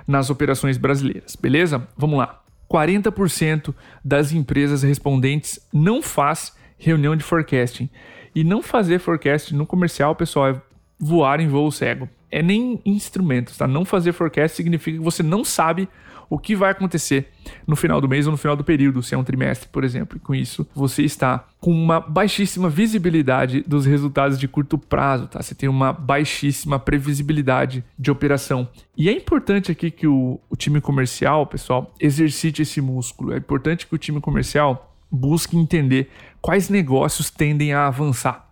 nas 0.07 0.29
operações 0.29 0.77
brasileiras, 0.77 1.35
beleza? 1.35 1.87
Vamos 1.97 2.17
lá. 2.17 2.41
40% 2.69 3.73
das 4.03 4.31
empresas 4.31 4.83
respondentes 4.83 5.59
não 5.71 6.01
faz 6.01 6.55
reunião 6.77 7.15
de 7.15 7.23
forecasting. 7.23 7.89
E 8.33 8.43
não 8.43 8.61
fazer 8.61 8.99
forecast 8.99 9.53
no 9.53 9.65
comercial, 9.65 10.15
pessoal, 10.15 10.49
é 10.49 10.61
voar 10.99 11.39
em 11.39 11.47
voo 11.47 11.71
cego. 11.71 12.09
É 12.29 12.41
nem 12.41 12.79
instrumentos, 12.85 13.57
tá? 13.57 13.67
Não 13.67 13.85
fazer 13.85 14.11
forecast 14.11 14.55
significa 14.55 14.97
que 14.97 15.03
você 15.03 15.23
não 15.23 15.43
sabe 15.43 15.87
o 16.29 16.37
que 16.37 16.55
vai 16.55 16.71
acontecer 16.71 17.29
no 17.65 17.75
final 17.75 18.01
do 18.01 18.07
mês 18.07 18.25
ou 18.25 18.31
no 18.31 18.37
final 18.37 18.55
do 18.55 18.63
período, 18.63 19.01
se 19.01 19.15
é 19.15 19.17
um 19.17 19.23
trimestre, 19.23 19.69
por 19.69 19.83
exemplo. 19.83 20.17
E 20.17 20.19
com 20.19 20.35
isso, 20.35 20.67
você 20.75 21.03
está 21.03 21.45
com 21.59 21.71
uma 21.71 21.99
baixíssima 21.99 22.69
visibilidade 22.69 23.63
dos 23.67 23.85
resultados 23.85 24.39
de 24.39 24.47
curto 24.47 24.77
prazo, 24.77 25.27
tá? 25.27 25.41
Você 25.41 25.55
tem 25.55 25.69
uma 25.69 25.93
baixíssima 25.93 26.79
previsibilidade 26.79 27.83
de 27.97 28.11
operação. 28.11 28.67
E 28.95 29.09
é 29.09 29.11
importante 29.11 29.71
aqui 29.71 29.89
que 29.89 30.07
o, 30.07 30.39
o 30.49 30.55
time 30.55 30.81
comercial, 30.81 31.45
pessoal, 31.45 31.93
exercite 31.99 32.61
esse 32.61 32.81
músculo. 32.81 33.33
É 33.33 33.37
importante 33.37 33.87
que 33.87 33.95
o 33.95 33.97
time 33.97 34.19
comercial 34.19 34.93
busque 35.09 35.57
entender 35.57 36.09
quais 36.41 36.69
negócios 36.69 37.29
tendem 37.29 37.73
a 37.73 37.87
avançar 37.87 38.47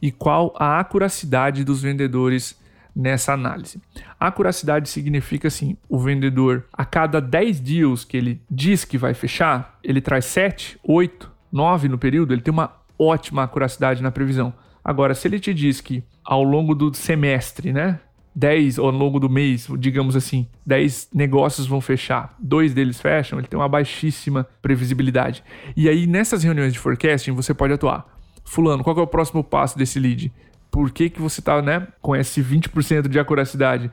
e 0.00 0.10
qual 0.10 0.54
a 0.58 0.78
acuracidade 0.78 1.64
dos 1.64 1.82
vendedores 1.82 2.56
nessa 2.98 3.32
análise. 3.32 3.80
Acuracidade 4.18 4.88
significa 4.88 5.46
assim, 5.46 5.76
o 5.88 6.00
vendedor 6.00 6.64
a 6.72 6.84
cada 6.84 7.20
10 7.20 7.60
deals 7.60 8.04
que 8.04 8.16
ele 8.16 8.42
diz 8.50 8.84
que 8.84 8.98
vai 8.98 9.14
fechar, 9.14 9.78
ele 9.84 10.00
traz 10.00 10.24
7, 10.24 10.80
8, 10.82 11.30
9 11.52 11.88
no 11.88 11.96
período, 11.96 12.34
ele 12.34 12.42
tem 12.42 12.52
uma 12.52 12.72
ótima 12.98 13.44
acuracidade 13.44 14.02
na 14.02 14.10
previsão. 14.10 14.52
Agora, 14.84 15.14
se 15.14 15.28
ele 15.28 15.38
te 15.38 15.54
diz 15.54 15.80
que 15.80 16.02
ao 16.24 16.42
longo 16.42 16.74
do 16.74 16.92
semestre, 16.92 17.72
né, 17.72 18.00
10 18.34 18.78
ou 18.78 18.86
ao 18.86 18.92
longo 18.92 19.20
do 19.20 19.30
mês, 19.30 19.68
digamos 19.78 20.16
assim, 20.16 20.48
10 20.66 21.10
negócios 21.14 21.68
vão 21.68 21.80
fechar, 21.80 22.34
dois 22.38 22.74
deles 22.74 23.00
fecham, 23.00 23.38
ele 23.38 23.46
tem 23.46 23.58
uma 23.58 23.68
baixíssima 23.68 24.46
previsibilidade. 24.60 25.44
E 25.76 25.88
aí, 25.88 26.04
nessas 26.04 26.42
reuniões 26.42 26.72
de 26.72 26.80
forecasting, 26.80 27.30
você 27.30 27.54
pode 27.54 27.72
atuar. 27.72 28.06
Fulano, 28.44 28.82
qual 28.82 28.98
é 28.98 29.02
o 29.02 29.06
próximo 29.06 29.44
passo 29.44 29.78
desse 29.78 30.00
lead? 30.00 30.32
Por 30.70 30.90
que, 30.90 31.10
que 31.10 31.20
você 31.20 31.40
está 31.40 31.60
né, 31.62 31.86
com 32.00 32.14
esse 32.14 32.42
20% 32.42 33.08
de 33.08 33.18
acuracidade. 33.18 33.90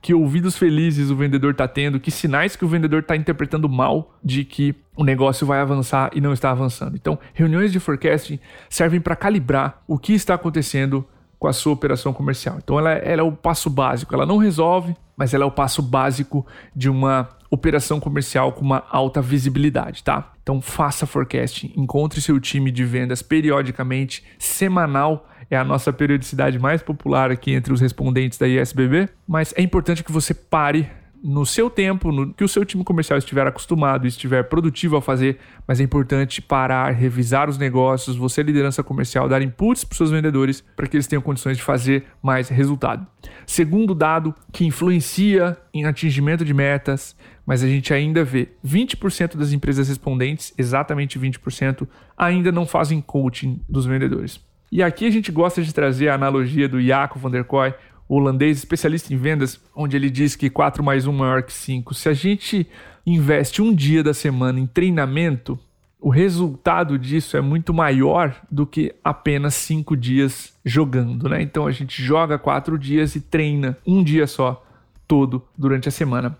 Que 0.00 0.14
ouvidos 0.14 0.56
felizes 0.56 1.10
o 1.10 1.16
vendedor 1.16 1.50
está 1.50 1.66
tendo, 1.66 1.98
que 1.98 2.10
sinais 2.10 2.54
que 2.54 2.64
o 2.64 2.68
vendedor 2.68 3.00
está 3.00 3.16
interpretando 3.16 3.68
mal 3.68 4.16
de 4.22 4.44
que 4.44 4.74
o 4.96 5.02
negócio 5.02 5.44
vai 5.44 5.60
avançar 5.60 6.10
e 6.14 6.20
não 6.20 6.32
está 6.32 6.50
avançando. 6.50 6.94
Então, 6.94 7.18
reuniões 7.34 7.72
de 7.72 7.80
forecasting 7.80 8.38
servem 8.70 9.00
para 9.00 9.16
calibrar 9.16 9.82
o 9.88 9.98
que 9.98 10.12
está 10.12 10.34
acontecendo 10.34 11.04
com 11.36 11.48
a 11.48 11.52
sua 11.52 11.72
operação 11.72 12.12
comercial. 12.12 12.58
Então, 12.62 12.78
ela, 12.78 12.92
ela 12.92 13.22
é 13.22 13.24
o 13.24 13.32
passo 13.32 13.68
básico. 13.68 14.14
Ela 14.14 14.24
não 14.24 14.36
resolve, 14.36 14.94
mas 15.16 15.34
ela 15.34 15.42
é 15.42 15.46
o 15.46 15.50
passo 15.50 15.82
básico 15.82 16.46
de 16.76 16.88
uma 16.88 17.28
operação 17.50 17.98
comercial 17.98 18.52
com 18.52 18.60
uma 18.60 18.84
alta 18.90 19.20
visibilidade, 19.22 20.04
tá? 20.04 20.32
Então 20.42 20.60
faça 20.60 21.06
forecasting, 21.06 21.72
encontre 21.76 22.20
seu 22.20 22.38
time 22.38 22.70
de 22.70 22.84
vendas 22.84 23.22
periodicamente, 23.22 24.24
semanal 24.38 25.28
é 25.50 25.56
a 25.56 25.64
nossa 25.64 25.92
periodicidade 25.92 26.58
mais 26.58 26.82
popular 26.82 27.30
aqui 27.30 27.52
entre 27.52 27.72
os 27.72 27.80
respondentes 27.80 28.38
da 28.38 28.46
ISBB, 28.46 29.08
mas 29.26 29.54
é 29.56 29.62
importante 29.62 30.04
que 30.04 30.12
você 30.12 30.34
pare 30.34 30.90
no 31.22 31.44
seu 31.44 31.68
tempo, 31.68 32.12
no 32.12 32.32
que 32.32 32.44
o 32.44 32.48
seu 32.48 32.64
time 32.64 32.84
comercial 32.84 33.18
estiver 33.18 33.46
acostumado 33.46 34.06
e 34.06 34.08
estiver 34.08 34.44
produtivo 34.44 34.96
a 34.96 35.02
fazer, 35.02 35.38
mas 35.66 35.80
é 35.80 35.82
importante 35.82 36.40
parar, 36.40 36.92
revisar 36.92 37.48
os 37.48 37.58
negócios, 37.58 38.16
você, 38.16 38.42
liderança 38.42 38.82
comercial, 38.82 39.28
dar 39.28 39.42
inputs 39.42 39.84
para 39.84 39.92
os 39.92 39.96
seus 39.96 40.10
vendedores 40.10 40.62
para 40.76 40.86
que 40.86 40.96
eles 40.96 41.06
tenham 41.06 41.22
condições 41.22 41.56
de 41.56 41.62
fazer 41.62 42.04
mais 42.22 42.48
resultado. 42.48 43.06
Segundo 43.46 43.94
dado 43.94 44.34
que 44.52 44.64
influencia 44.64 45.56
em 45.74 45.84
atingimento 45.84 46.44
de 46.44 46.54
metas, 46.54 47.16
mas 47.44 47.62
a 47.64 47.66
gente 47.66 47.92
ainda 47.92 48.22
vê 48.24 48.50
20% 48.64 49.36
das 49.36 49.52
empresas 49.52 49.88
respondentes, 49.88 50.52
exatamente 50.56 51.18
20%, 51.18 51.88
ainda 52.16 52.52
não 52.52 52.66
fazem 52.66 53.00
coaching 53.00 53.60
dos 53.68 53.86
vendedores. 53.86 54.47
E 54.70 54.82
aqui 54.82 55.06
a 55.06 55.10
gente 55.10 55.32
gosta 55.32 55.62
de 55.62 55.72
trazer 55.72 56.08
a 56.08 56.14
analogia 56.14 56.68
do 56.68 56.80
Jaco 56.80 57.18
van 57.18 57.30
der 57.30 57.44
Kooi, 57.44 57.72
holandês 58.08 58.58
especialista 58.58 59.12
em 59.12 59.16
vendas, 59.16 59.60
onde 59.74 59.96
ele 59.96 60.10
diz 60.10 60.36
que 60.36 60.50
4 60.50 60.82
mais 60.82 61.06
1 61.06 61.12
maior 61.12 61.42
que 61.42 61.52
5. 61.52 61.94
Se 61.94 62.08
a 62.08 62.14
gente 62.14 62.66
investe 63.06 63.62
um 63.62 63.74
dia 63.74 64.02
da 64.02 64.12
semana 64.12 64.60
em 64.60 64.66
treinamento, 64.66 65.58
o 66.00 66.10
resultado 66.10 66.98
disso 66.98 67.36
é 67.36 67.40
muito 67.40 67.74
maior 67.74 68.36
do 68.50 68.66
que 68.66 68.94
apenas 69.02 69.54
cinco 69.54 69.96
dias 69.96 70.56
jogando, 70.64 71.28
né? 71.28 71.42
Então 71.42 71.66
a 71.66 71.72
gente 71.72 72.00
joga 72.02 72.38
quatro 72.38 72.78
dias 72.78 73.16
e 73.16 73.20
treina 73.20 73.76
um 73.86 74.04
dia 74.04 74.26
só, 74.26 74.64
todo, 75.08 75.42
durante 75.56 75.88
a 75.88 75.92
semana. 75.92 76.38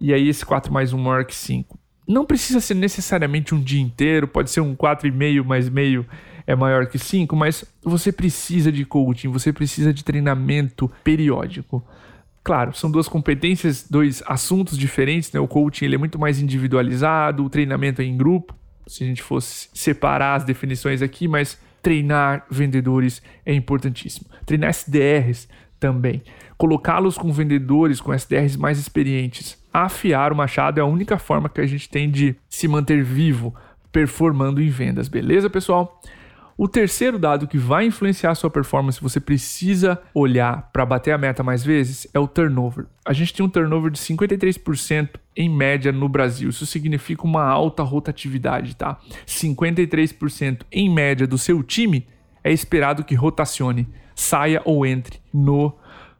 E 0.00 0.12
aí 0.12 0.28
esse 0.28 0.44
4 0.44 0.72
mais 0.72 0.92
1 0.92 0.98
maior 0.98 1.24
que 1.24 1.34
5. 1.34 1.77
Não 2.08 2.24
precisa 2.24 2.58
ser 2.58 2.74
necessariamente 2.74 3.54
um 3.54 3.60
dia 3.60 3.82
inteiro, 3.82 4.26
pode 4.26 4.50
ser 4.50 4.62
um 4.62 4.74
4,5 4.74 5.44
mais 5.44 5.68
meio 5.68 6.06
é 6.46 6.56
maior 6.56 6.86
que 6.86 6.98
5, 6.98 7.36
mas 7.36 7.62
você 7.82 8.10
precisa 8.10 8.72
de 8.72 8.82
coaching, 8.86 9.28
você 9.28 9.52
precisa 9.52 9.92
de 9.92 10.02
treinamento 10.02 10.90
periódico. 11.04 11.86
Claro, 12.42 12.74
são 12.74 12.90
duas 12.90 13.06
competências, 13.06 13.86
dois 13.86 14.22
assuntos 14.26 14.78
diferentes, 14.78 15.30
né? 15.30 15.38
O 15.38 15.46
coaching 15.46 15.84
ele 15.84 15.96
é 15.96 15.98
muito 15.98 16.18
mais 16.18 16.40
individualizado, 16.40 17.44
o 17.44 17.50
treinamento 17.50 18.00
é 18.00 18.06
em 18.06 18.16
grupo. 18.16 18.54
Se 18.86 19.04
a 19.04 19.06
gente 19.06 19.22
fosse 19.22 19.68
separar 19.74 20.36
as 20.36 20.44
definições 20.44 21.02
aqui, 21.02 21.28
mas 21.28 21.60
treinar 21.82 22.46
vendedores 22.50 23.20
é 23.44 23.52
importantíssimo. 23.52 24.30
Treinar 24.46 24.70
SDRs 24.70 25.46
também. 25.78 26.22
Colocá-los 26.56 27.18
com 27.18 27.30
vendedores, 27.30 28.00
com 28.00 28.14
SDRs 28.14 28.56
mais 28.56 28.78
experientes. 28.78 29.58
Afiar 29.84 30.32
o 30.32 30.36
machado 30.36 30.80
é 30.80 30.82
a 30.82 30.86
única 30.86 31.20
forma 31.20 31.48
que 31.48 31.60
a 31.60 31.66
gente 31.66 31.88
tem 31.88 32.10
de 32.10 32.34
se 32.48 32.66
manter 32.66 33.04
vivo, 33.04 33.54
performando 33.92 34.60
em 34.60 34.68
vendas, 34.68 35.06
beleza, 35.06 35.48
pessoal? 35.48 36.00
O 36.56 36.66
terceiro 36.66 37.16
dado 37.16 37.46
que 37.46 37.56
vai 37.56 37.86
influenciar 37.86 38.32
a 38.32 38.34
sua 38.34 38.50
performance, 38.50 39.00
você 39.00 39.20
precisa 39.20 40.02
olhar 40.12 40.68
para 40.72 40.84
bater 40.84 41.12
a 41.12 41.18
meta 41.18 41.44
mais 41.44 41.62
vezes, 41.62 42.08
é 42.12 42.18
o 42.18 42.26
turnover. 42.26 42.86
A 43.06 43.12
gente 43.12 43.32
tem 43.32 43.46
um 43.46 43.48
turnover 43.48 43.92
de 43.92 44.00
53% 44.00 45.10
em 45.36 45.48
média 45.48 45.92
no 45.92 46.08
Brasil. 46.08 46.48
Isso 46.48 46.66
significa 46.66 47.22
uma 47.22 47.44
alta 47.44 47.84
rotatividade, 47.84 48.74
tá? 48.74 48.98
53% 49.28 50.62
em 50.72 50.92
média 50.92 51.24
do 51.24 51.38
seu 51.38 51.62
time 51.62 52.04
é 52.42 52.50
esperado 52.50 53.04
que 53.04 53.14
rotacione, 53.14 53.86
saia 54.12 54.60
ou 54.64 54.84
entre 54.84 55.20
no 55.32 55.72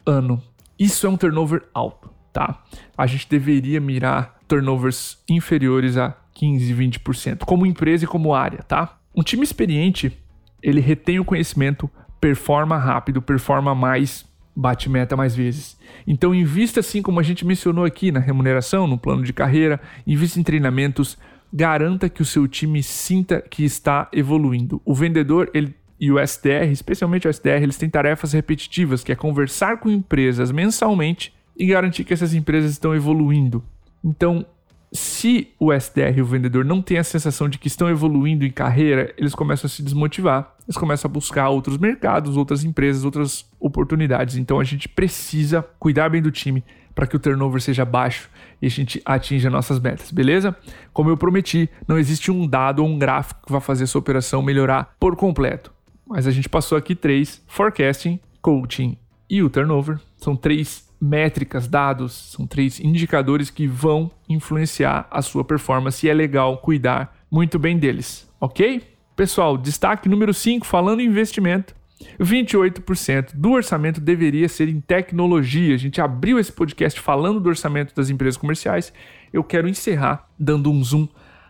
ano. 0.07 0.41
Isso 0.79 1.09
é 1.09 1.11
um 1.11 1.17
turnover 1.17 1.65
alto, 1.75 2.09
tá? 2.33 2.63
A 2.97 3.07
gente 3.07 3.29
deveria 3.29 3.81
mirar 3.81 4.39
turnovers 4.47 5.23
inferiores 5.29 5.97
a 5.97 6.17
15, 6.35 6.75
20%, 6.75 7.39
como 7.45 7.67
empresa 7.67 8.05
e 8.05 8.09
como 8.09 8.35
área, 8.35 8.63
tá? 8.63 8.99
Um 9.15 9.23
time 9.23 9.43
experiente 9.43 10.17
ele 10.63 10.81
retém 10.81 11.19
o 11.19 11.25
conhecimento, 11.25 11.91
performa 12.21 12.77
rápido, 12.77 13.23
performa 13.23 13.75
mais, 13.75 14.27
bate 14.55 14.89
meta 14.89 15.17
mais 15.17 15.35
vezes. 15.35 15.79
Então 16.07 16.35
invista 16.35 16.81
assim 16.81 17.01
como 17.01 17.21
a 17.21 17.23
gente 17.23 17.47
mencionou 17.47 17.85
aqui 17.85 18.11
na 18.11 18.21
remuneração, 18.21 18.87
no 18.87 18.99
plano 18.99 19.23
de 19.23 19.33
carreira, 19.33 19.81
invista 20.07 20.41
em 20.41 20.43
treinamentos, 20.43 21.17
garanta 21.53 22.09
que 22.09 22.23
o 22.23 22.25
seu 22.25 22.47
time 22.47 22.83
sinta 22.83 23.41
que 23.41 23.65
está 23.65 24.09
evoluindo. 24.13 24.83
O 24.85 24.95
vendedor, 24.95 25.51
ele 25.55 25.75
e 26.01 26.13
o 26.13 26.19
SDR, 26.19 26.71
especialmente 26.71 27.27
o 27.27 27.31
SDR, 27.31 27.61
eles 27.63 27.77
têm 27.77 27.91
tarefas 27.91 28.33
repetitivas, 28.33 29.03
que 29.03 29.11
é 29.11 29.17
conversar 29.17 29.79
com 29.79 29.91
empresas 29.91 30.53
mensalmente 30.53 31.35
e 31.59 31.67
garantir 31.67 32.05
que 32.05 32.15
essas 32.15 32.33
empresas 32.33 32.71
estão 32.71 32.95
evoluindo. 32.95 33.65
Então, 34.03 34.47
se 34.93 35.49
o 35.59 35.73
SDR 35.73 36.17
e 36.17 36.23
o 36.23 36.27
vendedor 36.27 36.65
não 36.65 36.81
têm 36.81 36.99
a 36.99 37.05
sensação 37.05 37.49
de 37.49 37.59
que 37.59 37.69
estão 37.69 37.91
evoluindo 37.91 38.45
em 38.45 38.51
carreira, 38.51 39.13
eles 39.19 39.35
começam 39.35 39.67
a 39.67 39.71
se 39.71 39.83
desmotivar, 39.83 40.55
eles 40.67 40.77
começam 40.77 41.11
a 41.11 41.13
buscar 41.13 41.49
outros 41.51 41.77
mercados, 41.77 42.37
outras 42.37 42.65
empresas, 42.65 43.05
outras 43.05 43.45
oportunidades. 43.61 44.37
Então 44.37 44.61
a 44.61 44.65
gente 44.65 44.89
precisa 44.89 45.63
cuidar 45.79 46.09
bem 46.09 46.23
do 46.23 46.31
time 46.31 46.65
para 46.95 47.07
que 47.07 47.17
o 47.17 47.19
turnover 47.19 47.61
seja 47.61 47.85
baixo 47.85 48.31
e 48.61 48.67
a 48.67 48.71
gente 48.71 49.01
atinja 49.05 49.51
nossas 49.51 49.79
metas, 49.79 50.11
beleza? 50.11 50.57
Como 50.93 51.11
eu 51.11 51.17
prometi, 51.17 51.69
não 51.87 51.99
existe 51.99 52.31
um 52.31 52.47
dado 52.47 52.83
ou 52.83 52.89
um 52.89 52.99
gráfico 52.99 53.47
que 53.47 53.53
vai 53.53 53.61
fazer 53.61 53.85
essa 53.85 53.99
operação 53.99 54.43
melhorar 54.43 54.97
por 54.99 55.15
completo. 55.15 55.73
Mas 56.07 56.27
a 56.27 56.31
gente 56.31 56.49
passou 56.49 56.79
aqui 56.79 56.95
três: 56.95 57.43
forecasting, 57.47 58.19
coaching 58.41 58.97
e 59.29 59.43
o 59.43 59.51
turnover. 59.51 60.01
São 60.17 60.35
três 60.35 60.88
métricas, 61.01 61.69
dados, 61.69 62.13
são 62.33 62.47
três 62.47 62.81
indicadores 62.81 63.51
que 63.51 63.67
vão 63.67 64.11
influenciar 64.29 65.07
a 65.11 65.23
sua 65.23 65.45
performance 65.45 66.05
e 66.07 66.11
é 66.11 66.15
legal 66.15 66.59
cuidar 66.59 67.17
muito 67.31 67.59
bem 67.59 67.79
deles, 67.79 68.29
ok? 68.41 68.83
Pessoal, 69.15 69.57
destaque 69.57 70.09
número 70.09 70.33
5, 70.33 70.67
falando 70.67 71.01
em 71.01 71.07
investimento. 71.07 71.75
28% 72.21 73.31
do 73.35 73.51
orçamento 73.51 74.01
deveria 74.01 74.49
ser 74.49 74.69
em 74.69 74.81
tecnologia. 74.81 75.75
A 75.75 75.79
gente 75.79 76.01
abriu 76.01 76.39
esse 76.39 76.53
podcast 76.53 77.01
falando 77.01 77.41
do 77.41 77.49
orçamento 77.49 77.95
das 77.95 78.11
empresas 78.11 78.37
comerciais. 78.37 78.93
Eu 79.33 79.43
quero 79.43 79.69
encerrar 79.69 80.29
dando 80.39 80.71
um 80.71 80.83
zoom 80.83 81.09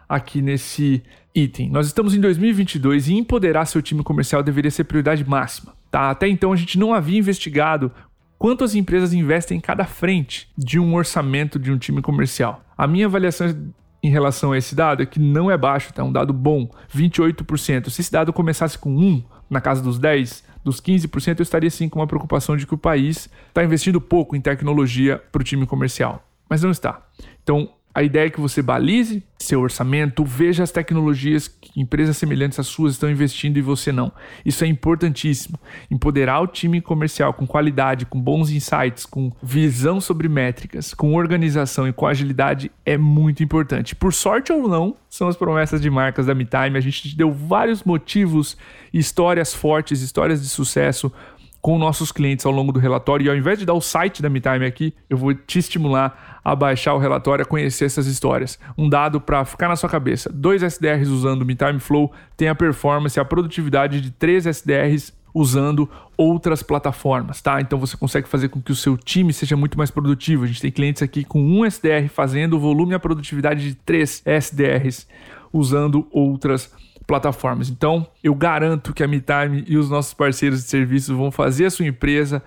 aqui 0.08 0.40
nesse 0.40 1.02
item. 1.34 1.70
Nós 1.70 1.86
estamos 1.86 2.14
em 2.14 2.20
2022 2.20 3.08
e 3.08 3.14
empoderar 3.14 3.66
seu 3.66 3.82
time 3.82 4.02
comercial 4.02 4.42
deveria 4.42 4.70
ser 4.70 4.84
prioridade 4.84 5.28
máxima. 5.28 5.76
Tá? 5.90 6.10
Até 6.10 6.28
então 6.28 6.52
a 6.52 6.56
gente 6.56 6.78
não 6.78 6.92
havia 6.92 7.18
investigado 7.18 7.90
quanto 8.38 8.64
as 8.64 8.74
empresas 8.74 9.12
investem 9.12 9.58
em 9.58 9.60
cada 9.60 9.84
frente 9.84 10.48
de 10.56 10.78
um 10.78 10.94
orçamento 10.94 11.58
de 11.58 11.72
um 11.72 11.78
time 11.78 12.00
comercial. 12.00 12.62
A 12.76 12.86
minha 12.86 13.06
avaliação 13.06 13.72
em 14.02 14.10
relação 14.10 14.52
a 14.52 14.58
esse 14.58 14.74
dado 14.74 15.02
é 15.02 15.06
que 15.06 15.18
não 15.18 15.50
é 15.50 15.58
baixo, 15.58 15.92
tá? 15.92 16.02
É 16.02 16.04
um 16.04 16.12
dado 16.12 16.32
bom, 16.32 16.70
28%. 16.94 17.90
Se 17.90 18.00
esse 18.00 18.12
dado 18.12 18.32
começasse 18.32 18.78
com 18.78 18.96
1, 18.96 19.24
na 19.50 19.60
casa 19.60 19.82
dos 19.82 19.98
10, 19.98 20.44
dos 20.64 20.80
15%, 20.80 21.40
eu 21.40 21.42
estaria 21.42 21.70
sim 21.70 21.88
com 21.88 21.98
uma 21.98 22.06
preocupação 22.06 22.56
de 22.56 22.66
que 22.66 22.74
o 22.74 22.78
país 22.78 23.28
está 23.48 23.64
investindo 23.64 24.00
pouco 24.00 24.36
em 24.36 24.40
tecnologia 24.40 25.22
para 25.32 25.40
o 25.40 25.44
time 25.44 25.66
comercial. 25.66 26.22
Mas 26.48 26.62
não 26.62 26.70
está. 26.70 27.02
Então, 27.42 27.70
a 27.98 28.02
ideia 28.04 28.26
é 28.26 28.30
que 28.30 28.40
você 28.40 28.62
balize 28.62 29.24
seu 29.40 29.60
orçamento, 29.60 30.24
veja 30.24 30.62
as 30.62 30.70
tecnologias 30.70 31.48
que 31.48 31.80
empresas 31.80 32.16
semelhantes 32.16 32.56
às 32.60 32.68
suas 32.68 32.92
estão 32.92 33.10
investindo 33.10 33.56
e 33.56 33.60
você 33.60 33.90
não. 33.90 34.12
Isso 34.46 34.62
é 34.62 34.68
importantíssimo. 34.68 35.58
Empoderar 35.90 36.40
o 36.40 36.46
time 36.46 36.80
comercial 36.80 37.34
com 37.34 37.44
qualidade, 37.44 38.06
com 38.06 38.20
bons 38.20 38.52
insights, 38.52 39.04
com 39.04 39.32
visão 39.42 40.00
sobre 40.00 40.28
métricas, 40.28 40.94
com 40.94 41.12
organização 41.12 41.88
e 41.88 41.92
com 41.92 42.06
agilidade 42.06 42.70
é 42.86 42.96
muito 42.96 43.42
importante. 43.42 43.96
Por 43.96 44.12
sorte 44.12 44.52
ou 44.52 44.68
não, 44.68 44.94
são 45.10 45.26
as 45.26 45.36
promessas 45.36 45.80
de 45.80 45.90
marcas 45.90 46.26
da 46.26 46.36
MeTime. 46.36 46.78
A 46.78 46.80
gente 46.80 47.02
te 47.02 47.16
deu 47.16 47.32
vários 47.32 47.82
motivos, 47.82 48.56
histórias 48.94 49.52
fortes, 49.52 50.02
histórias 50.02 50.40
de 50.40 50.48
sucesso 50.48 51.12
com 51.60 51.78
nossos 51.78 52.12
clientes 52.12 52.46
ao 52.46 52.52
longo 52.52 52.72
do 52.72 52.78
relatório. 52.78 53.26
E 53.26 53.30
ao 53.30 53.36
invés 53.36 53.58
de 53.58 53.66
dar 53.66 53.74
o 53.74 53.80
site 53.80 54.22
da 54.22 54.28
MeTime 54.28 54.64
aqui, 54.64 54.94
eu 55.08 55.16
vou 55.16 55.34
te 55.34 55.58
estimular 55.58 56.40
a 56.44 56.54
baixar 56.54 56.94
o 56.94 56.98
relatório, 56.98 57.42
a 57.42 57.46
conhecer 57.46 57.84
essas 57.84 58.06
histórias. 58.06 58.58
Um 58.76 58.88
dado 58.88 59.20
para 59.20 59.44
ficar 59.44 59.68
na 59.68 59.76
sua 59.76 59.88
cabeça: 59.88 60.30
dois 60.32 60.62
SDRs 60.62 61.08
usando 61.08 61.42
o 61.42 61.44
MeTime 61.44 61.80
Flow 61.80 62.12
tem 62.36 62.48
a 62.48 62.54
performance 62.54 63.18
e 63.18 63.20
a 63.20 63.24
produtividade 63.24 64.00
de 64.00 64.10
três 64.10 64.46
SDRs 64.46 65.16
usando 65.34 65.88
outras 66.16 66.62
plataformas, 66.62 67.40
tá? 67.40 67.60
Então 67.60 67.78
você 67.78 67.96
consegue 67.96 68.28
fazer 68.28 68.48
com 68.48 68.60
que 68.60 68.72
o 68.72 68.76
seu 68.76 68.96
time 68.96 69.32
seja 69.32 69.56
muito 69.56 69.76
mais 69.76 69.90
produtivo. 69.90 70.44
A 70.44 70.46
gente 70.46 70.60
tem 70.60 70.70
clientes 70.70 71.02
aqui 71.02 71.22
com 71.22 71.40
um 71.40 71.64
SDR 71.64 72.08
fazendo 72.08 72.56
o 72.56 72.58
volume 72.58 72.92
e 72.92 72.94
a 72.94 72.98
produtividade 72.98 73.62
de 73.62 73.74
três 73.74 74.22
SDRs 74.24 75.06
usando 75.52 76.06
outras 76.10 76.66
plataformas 76.66 76.87
plataformas. 77.08 77.70
Então, 77.70 78.06
eu 78.22 78.34
garanto 78.34 78.92
que 78.92 79.02
a 79.02 79.08
MeTime 79.08 79.64
e 79.66 79.78
os 79.78 79.88
nossos 79.88 80.12
parceiros 80.12 80.62
de 80.62 80.68
serviços 80.68 81.16
vão 81.16 81.30
fazer 81.30 81.64
a 81.64 81.70
sua 81.70 81.86
empresa 81.86 82.42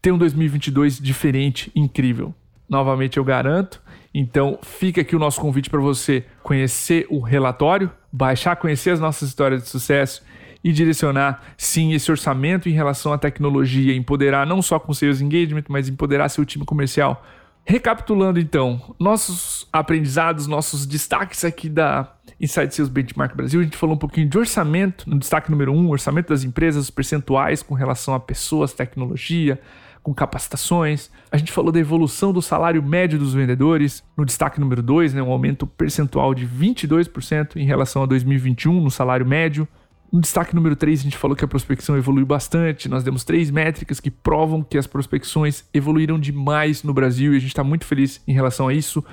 ter 0.00 0.10
um 0.10 0.16
2022 0.16 0.98
diferente, 0.98 1.70
incrível. 1.76 2.34
Novamente 2.66 3.18
eu 3.18 3.24
garanto. 3.24 3.82
Então, 4.14 4.58
fica 4.62 5.02
aqui 5.02 5.14
o 5.14 5.18
nosso 5.18 5.38
convite 5.38 5.68
para 5.68 5.78
você 5.78 6.24
conhecer 6.42 7.06
o 7.10 7.20
relatório, 7.20 7.90
baixar, 8.10 8.56
conhecer 8.56 8.90
as 8.90 8.98
nossas 8.98 9.28
histórias 9.28 9.62
de 9.62 9.68
sucesso 9.68 10.24
e 10.64 10.72
direcionar 10.72 11.42
sim 11.58 11.92
esse 11.92 12.10
orçamento 12.10 12.66
em 12.66 12.72
relação 12.72 13.12
à 13.12 13.18
tecnologia, 13.18 13.94
empoderar 13.94 14.46
não 14.46 14.62
só 14.62 14.78
com 14.78 14.94
seus 14.94 15.20
engagement, 15.20 15.64
mas 15.68 15.86
empoderar 15.86 16.30
seu 16.30 16.46
time 16.46 16.64
comercial. 16.64 17.22
Recapitulando 17.70 18.40
então, 18.40 18.80
nossos 18.98 19.68
aprendizados, 19.70 20.46
nossos 20.46 20.86
destaques 20.86 21.44
aqui 21.44 21.68
da 21.68 22.14
Inside 22.40 22.74
Sales 22.74 22.88
Benchmark 22.88 23.36
Brasil, 23.36 23.60
a 23.60 23.62
gente 23.62 23.76
falou 23.76 23.94
um 23.94 23.98
pouquinho 23.98 24.26
de 24.26 24.38
orçamento, 24.38 25.04
no 25.06 25.18
destaque 25.18 25.50
número 25.50 25.70
um, 25.70 25.90
orçamento 25.90 26.30
das 26.30 26.44
empresas, 26.44 26.84
os 26.84 26.90
percentuais 26.90 27.62
com 27.62 27.74
relação 27.74 28.14
a 28.14 28.20
pessoas, 28.20 28.72
tecnologia, 28.72 29.60
com 30.02 30.14
capacitações. 30.14 31.10
A 31.30 31.36
gente 31.36 31.52
falou 31.52 31.70
da 31.70 31.78
evolução 31.78 32.32
do 32.32 32.40
salário 32.40 32.82
médio 32.82 33.18
dos 33.18 33.34
vendedores, 33.34 34.02
no 34.16 34.24
destaque 34.24 34.58
número 34.58 34.82
2, 34.82 35.12
né, 35.12 35.22
um 35.22 35.30
aumento 35.30 35.66
percentual 35.66 36.32
de 36.32 36.48
22% 36.48 37.56
em 37.56 37.66
relação 37.66 38.02
a 38.02 38.06
2021 38.06 38.80
no 38.80 38.90
salário 38.90 39.26
médio. 39.26 39.68
No 40.10 40.22
destaque 40.22 40.54
número 40.54 40.74
3, 40.74 41.00
a 41.00 41.02
gente 41.02 41.18
falou 41.18 41.36
que 41.36 41.44
a 41.44 41.48
prospecção 41.48 41.94
evoluiu 41.94 42.24
bastante. 42.24 42.88
Nós 42.88 43.04
demos 43.04 43.24
três 43.24 43.50
métricas 43.50 44.00
que 44.00 44.10
provam 44.10 44.62
que 44.62 44.78
as 44.78 44.86
prospecções 44.86 45.64
evoluíram 45.72 46.18
demais 46.18 46.82
no 46.82 46.94
Brasil 46.94 47.34
e 47.34 47.36
a 47.36 47.40
gente 47.40 47.50
está 47.50 47.62
muito 47.62 47.84
feliz 47.84 48.22
em 48.26 48.32
relação 48.32 48.68
a 48.68 48.72
isso. 48.72 49.04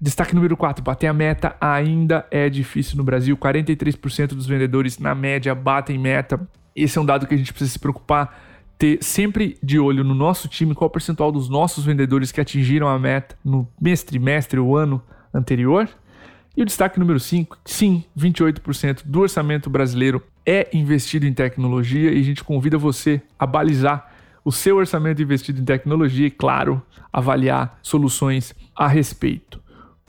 Destaque 0.00 0.32
número 0.32 0.56
4, 0.56 0.84
bater 0.84 1.08
a 1.08 1.12
meta 1.12 1.56
ainda 1.60 2.24
é 2.30 2.48
difícil 2.48 2.96
no 2.96 3.02
Brasil. 3.02 3.36
43% 3.36 4.28
dos 4.28 4.46
vendedores, 4.46 4.98
na 5.00 5.12
média, 5.12 5.52
batem 5.56 5.98
meta. 5.98 6.40
Esse 6.74 6.98
é 6.98 7.00
um 7.00 7.06
dado 7.06 7.26
que 7.26 7.34
a 7.34 7.36
gente 7.36 7.52
precisa 7.52 7.72
se 7.72 7.78
preocupar, 7.78 8.40
ter 8.78 9.02
sempre 9.02 9.58
de 9.60 9.80
olho 9.80 10.04
no 10.04 10.14
nosso 10.14 10.46
time 10.46 10.72
qual 10.72 10.86
o 10.86 10.90
percentual 10.90 11.32
dos 11.32 11.48
nossos 11.48 11.84
vendedores 11.84 12.30
que 12.30 12.40
atingiram 12.40 12.86
a 12.86 12.96
meta 12.96 13.36
no 13.44 13.66
mês, 13.80 14.04
trimestre 14.04 14.60
ou 14.60 14.76
ano 14.76 15.02
anterior. 15.32 15.88
E 16.56 16.62
o 16.62 16.64
destaque 16.64 17.00
número 17.00 17.18
5, 17.18 17.58
sim, 17.64 18.04
28% 18.16 19.02
do 19.04 19.20
orçamento 19.20 19.68
brasileiro 19.68 20.22
é 20.46 20.68
investido 20.72 21.26
em 21.26 21.32
tecnologia 21.32 22.12
e 22.12 22.20
a 22.20 22.22
gente 22.22 22.44
convida 22.44 22.76
você 22.76 23.22
a 23.38 23.46
balizar 23.46 24.12
o 24.44 24.52
seu 24.52 24.76
orçamento 24.76 25.22
investido 25.22 25.60
em 25.60 25.64
tecnologia 25.64 26.26
e, 26.26 26.30
claro, 26.30 26.82
avaliar 27.12 27.78
soluções 27.82 28.54
a 28.76 28.86
respeito. 28.86 29.62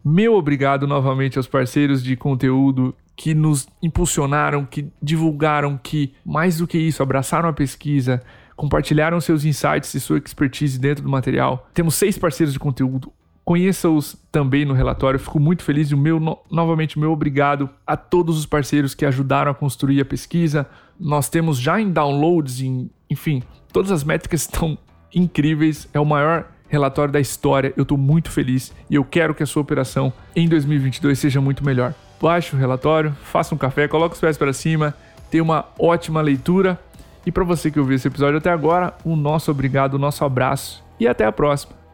Meu 0.04 0.36
obrigado 0.36 0.86
novamente 0.86 1.38
aos 1.38 1.48
parceiros 1.48 2.04
de 2.04 2.16
conteúdo 2.16 2.94
que 3.16 3.34
nos 3.34 3.68
impulsionaram, 3.82 4.66
que 4.66 4.88
divulgaram, 5.02 5.80
que 5.82 6.14
mais 6.26 6.58
do 6.58 6.68
que 6.68 6.78
isso, 6.78 7.02
abraçaram 7.02 7.48
a 7.48 7.54
pesquisa, 7.54 8.22
compartilharam 8.56 9.22
seus 9.22 9.46
insights 9.46 9.94
e 9.94 10.00
sua 10.00 10.18
expertise 10.18 10.78
dentro 10.78 11.04
do 11.04 11.10
material. 11.10 11.70
Temos 11.74 11.96
seis 11.96 12.18
parceiros 12.18 12.54
de 12.54 12.60
conteúdo. 12.60 13.12
Conheça-os 13.46 14.18
também 14.32 14.66
no 14.66 14.74
relatório. 14.74 15.20
Fico 15.20 15.40
muito 15.40 15.64
feliz 15.64 15.92
e 15.92 15.94
o 15.94 15.98
meu 15.98 16.20
no, 16.20 16.40
novamente 16.50 16.98
meu 16.98 17.12
obrigado 17.12 17.70
a 17.86 17.96
todos 17.96 18.40
os 18.40 18.46
parceiros 18.48 18.96
que 18.96 19.06
ajudaram 19.06 19.52
a 19.52 19.54
construir 19.54 20.02
a 20.02 20.06
pesquisa. 20.06 20.68
Nós 21.00 21.30
temos 21.30 21.60
já 21.60 21.80
em 21.80 21.92
downloads, 21.92 22.60
em, 22.60 22.90
enfim, 23.08 23.44
todas 23.72 23.92
as 23.92 24.04
métricas 24.04 24.42
estão 24.50 24.76
incríveis. 25.14 25.88
É 25.94 26.00
o 26.00 26.06
maior 26.06 26.48
relatório 26.68 27.14
da 27.14 27.20
história. 27.20 27.72
Eu 27.78 27.84
estou 27.84 28.00
muito 28.00 28.32
feliz 28.32 28.74
e 28.90 28.96
eu 28.96 29.06
quero 29.06 29.36
que 29.36 29.44
a 29.44 29.46
sua 29.46 29.62
operação 29.62 30.12
em 30.36 30.50
2022 30.50 31.20
seja 31.20 31.40
muito 31.40 31.64
melhor. 31.64 31.94
Baixe 32.20 32.56
o 32.56 32.60
relatório, 32.60 33.16
faça 33.26 33.54
um 33.54 33.58
café, 33.60 33.88
coloque 33.88 34.16
os 34.16 34.22
pés 34.22 34.40
para 34.40 34.54
cima, 34.54 34.96
tenha 35.30 35.44
uma 35.44 35.66
ótima 35.78 36.20
leitura. 36.20 36.80
E 37.24 37.32
para 37.32 37.44
você 37.44 37.70
que 37.70 37.80
ouviu 37.80 37.96
esse 37.96 38.08
episódio 38.08 38.40
até 38.40 38.50
agora, 38.50 38.96
o 39.04 39.16
nosso 39.16 39.52
obrigado, 39.52 39.94
o 39.94 40.00
nosso 40.00 40.26
abraço 40.26 40.84
e 41.00 41.08
até 41.08 41.26
a 41.26 41.32
próxima. 41.32 41.85